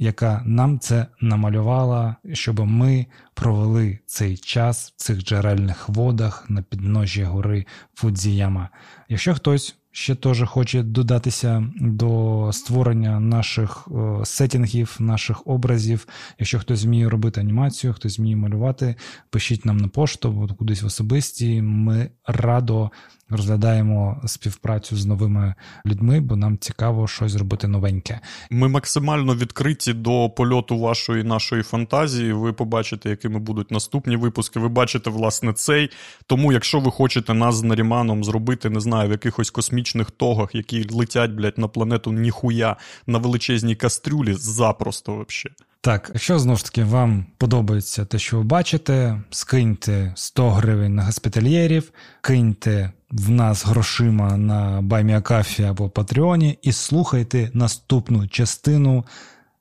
[0.00, 7.22] яка нам це намалювала, щоб ми провели цей час в цих джерельних водах на підножжі
[7.22, 8.68] гори Фудзіяма.
[9.08, 16.06] Якщо хтось ще теж хоче додатися до створення наших е, сетінгів, наших образів,
[16.38, 18.94] якщо хтось вміє робити анімацію, хтось вміє малювати,
[19.30, 21.62] пишіть нам на пошту, кудись в особисті.
[21.62, 22.90] Ми радо
[23.30, 25.54] розглядаємо співпрацю з новими
[25.86, 28.20] людьми, бо нам цікаво щось зробити новеньке.
[28.50, 32.32] Ми максимально відкриті до польоту вашої нашої фантазії.
[32.32, 34.58] Ви побачите, якими будуть наступні випуски.
[34.58, 35.90] Ви бачите, власне, цей.
[36.26, 40.86] Тому, якщо ви хочете нас з Наріманом зробити, не знаю, в якихось космічних тогах, які
[40.90, 42.76] летять, блядь, на планету ніхуя
[43.06, 45.50] на величезній кастрюлі, запросто вообще.
[45.82, 51.04] Так, якщо знову ж таки вам подобається те, що ви бачите, скиньте 100 гривень на
[51.04, 59.04] госпітальєрів, киньте в нас грошима на Байміакафі або Патреоні і слухайте наступну частину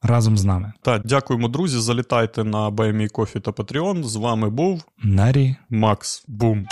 [0.02, 0.74] разом з нами.
[0.82, 1.80] Так, дякуємо, друзі.
[1.80, 4.04] Залітайте на BuyMeCoffee та Patreon.
[4.04, 6.68] З вами був Нарі Макс Бум.